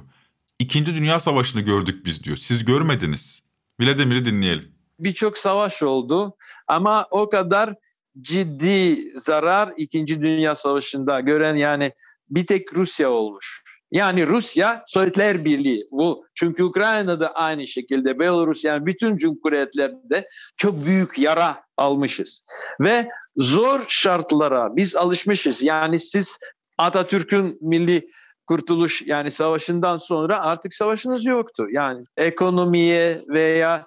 İkinci 0.61 0.95
Dünya 0.95 1.21
Savaşı'nı 1.21 1.63
gördük 1.63 2.07
biz 2.07 2.25
diyor. 2.25 2.37
Siz 2.37 2.65
görmediniz. 2.65 3.43
Vladimir'i 3.81 4.25
dinleyelim. 4.25 4.75
Birçok 4.99 5.39
savaş 5.39 5.83
oldu 5.83 6.37
ama 6.67 7.07
o 7.11 7.29
kadar 7.29 7.75
ciddi 8.21 9.13
zarar 9.19 9.73
İkinci 9.77 10.23
Dünya 10.23 10.55
Savaşı'nda 10.55 11.21
gören 11.21 11.57
yani 11.57 11.93
bir 12.31 12.47
tek 12.47 12.75
Rusya 12.75 13.11
olmuş. 13.11 13.63
Yani 13.93 14.27
Rusya 14.27 14.85
Sovyetler 14.87 15.45
Birliği 15.45 15.87
bu. 15.91 16.27
Çünkü 16.35 16.63
Ukrayna'da 16.63 17.35
aynı 17.35 17.67
şekilde 17.67 18.19
Belarus 18.19 18.65
yani 18.65 18.87
bütün 18.87 19.17
cumhuriyetlerde 19.17 20.29
çok 20.57 20.87
büyük 20.87 21.19
yara 21.19 21.63
almışız. 21.77 22.45
Ve 22.81 23.09
zor 23.37 23.81
şartlara 23.89 24.77
biz 24.77 24.97
alışmışız. 24.97 25.63
Yani 25.63 26.01
siz 26.01 26.39
Atatürk'ün 26.79 27.59
milli 27.61 28.11
kurtuluş 28.51 29.03
yani 29.07 29.31
savaşından 29.31 29.97
sonra 29.97 30.41
artık 30.41 30.75
savaşınız 30.75 31.27
yoktu. 31.27 31.67
Yani 31.73 32.05
ekonomiye 32.17 33.23
veya 33.29 33.87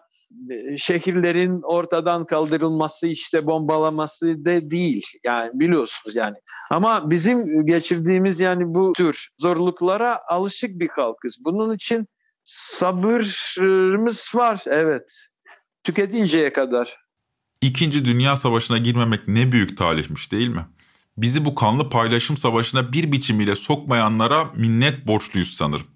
e, 0.51 0.77
şehirlerin 0.77 1.61
ortadan 1.63 2.25
kaldırılması 2.25 3.07
işte 3.07 3.45
bombalaması 3.45 4.45
de 4.45 4.71
değil 4.71 5.05
yani 5.23 5.51
biliyorsunuz 5.53 6.15
yani 6.15 6.35
ama 6.71 7.11
bizim 7.11 7.65
geçirdiğimiz 7.65 8.39
yani 8.39 8.63
bu 8.65 8.93
tür 8.97 9.27
zorluklara 9.37 10.19
alışık 10.29 10.79
bir 10.79 10.89
halkız 10.89 11.37
bunun 11.45 11.75
için 11.75 12.07
sabırımız 12.43 14.31
var 14.35 14.63
evet 14.65 15.27
tüketinceye 15.83 16.53
kadar. 16.53 16.97
İkinci 17.61 18.05
Dünya 18.05 18.35
Savaşı'na 18.35 18.77
girmemek 18.77 19.27
ne 19.27 19.51
büyük 19.51 19.77
talihmiş 19.77 20.31
değil 20.31 20.49
mi? 20.49 20.65
Bizi 21.17 21.45
bu 21.45 21.55
kanlı 21.55 21.89
paylaşım 21.89 22.37
savaşına 22.37 22.93
bir 22.93 23.11
biçimiyle 23.11 23.55
sokmayanlara 23.55 24.49
minnet 24.55 25.07
borçluyuz 25.07 25.53
sanırım. 25.53 25.87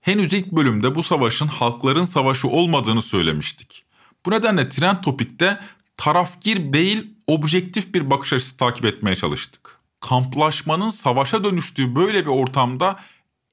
Henüz 0.00 0.32
ilk 0.32 0.52
bölümde 0.52 0.94
bu 0.94 1.02
savaşın 1.02 1.46
halkların 1.46 2.04
savaşı 2.04 2.48
olmadığını 2.48 3.02
söylemiştik. 3.02 3.84
Bu 4.26 4.30
nedenle 4.30 4.68
Trend 4.68 4.96
Topik'te 5.02 5.60
tarafgir 5.96 6.72
değil 6.72 7.10
objektif 7.26 7.94
bir 7.94 8.10
bakış 8.10 8.32
açısı 8.32 8.56
takip 8.56 8.84
etmeye 8.84 9.16
çalıştık. 9.16 9.78
Kamplaşmanın 10.00 10.88
savaşa 10.88 11.44
dönüştüğü 11.44 11.94
böyle 11.94 12.24
bir 12.24 12.30
ortamda 12.30 13.00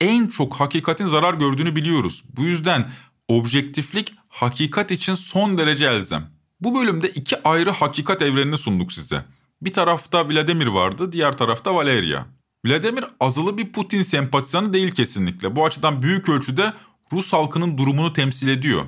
en 0.02 0.28
çok 0.28 0.54
hakikatin 0.54 1.08
zarar 1.08 1.34
gördüğünü 1.34 1.76
biliyoruz. 1.76 2.24
Bu 2.36 2.44
yüzden 2.44 2.92
objektiflik 3.28 4.14
hakikat 4.30 4.92
için 4.92 5.16
son 5.16 5.58
derece 5.58 5.86
elzem. 5.86 6.30
Bu 6.62 6.76
bölümde 6.76 7.10
iki 7.10 7.44
ayrı 7.44 7.72
hakikat 7.72 8.22
evrenini 8.22 8.58
sunduk 8.58 8.94
size. 8.94 9.26
Bir 9.66 9.74
tarafta 9.74 10.30
Vladimir 10.30 10.68
vardı, 10.68 11.12
diğer 11.12 11.38
tarafta 11.38 11.76
Valeria. 11.76 12.26
Vladimir 12.66 13.06
azılı 13.20 13.58
bir 13.58 13.72
Putin 13.72 14.02
sempatizanı 14.02 14.74
değil 14.74 14.92
kesinlikle. 14.92 15.56
Bu 15.56 15.66
açıdan 15.66 16.02
büyük 16.02 16.30
ölçüde 16.30 16.74
Rus 17.14 17.34
halkının 17.34 17.78
durumunu 17.78 18.14
temsil 18.14 18.48
ediyor. 18.48 18.86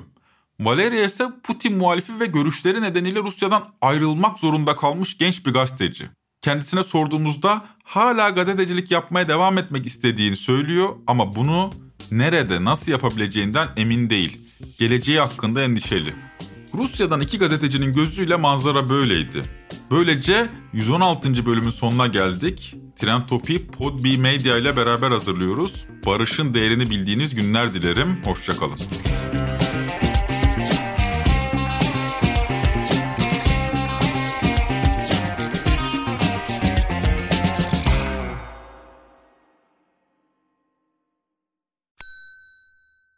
Valeria 0.60 1.04
ise 1.04 1.28
Putin 1.42 1.76
muhalifi 1.76 2.20
ve 2.20 2.26
görüşleri 2.26 2.82
nedeniyle 2.82 3.20
Rusya'dan 3.20 3.64
ayrılmak 3.80 4.38
zorunda 4.38 4.76
kalmış 4.76 5.18
genç 5.18 5.46
bir 5.46 5.52
gazeteci. 5.52 6.08
Kendisine 6.42 6.84
sorduğumuzda 6.84 7.64
hala 7.84 8.30
gazetecilik 8.30 8.90
yapmaya 8.90 9.28
devam 9.28 9.58
etmek 9.58 9.86
istediğini 9.86 10.36
söylüyor 10.36 10.88
ama 11.06 11.34
bunu 11.34 11.72
nerede 12.10 12.64
nasıl 12.64 12.92
yapabileceğinden 12.92 13.68
emin 13.76 14.10
değil. 14.10 14.40
Geleceği 14.78 15.20
hakkında 15.20 15.62
endişeli. 15.62 16.25
Rusya'dan 16.74 17.20
iki 17.20 17.38
gazetecinin 17.38 17.92
gözüyle 17.92 18.36
manzara 18.36 18.88
böyleydi. 18.88 19.42
Böylece 19.90 20.48
116. 20.72 21.46
bölümün 21.46 21.70
sonuna 21.70 22.06
geldik. 22.06 22.74
Trend 22.96 23.22
Topi 23.28 23.66
Podbi 23.66 24.18
Media 24.18 24.56
ile 24.56 24.76
beraber 24.76 25.10
hazırlıyoruz. 25.10 25.86
Barışın 26.06 26.54
değerini 26.54 26.90
bildiğiniz 26.90 27.34
günler 27.34 27.74
dilerim. 27.74 28.22
Hoşçakalın. 28.24 28.78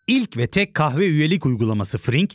İlk 0.07 0.37
ve 0.37 0.47
tek 0.47 0.75
kahve 0.75 1.07
üyelik 1.07 1.47
uygulaması 1.47 1.99
Frink, 1.99 2.35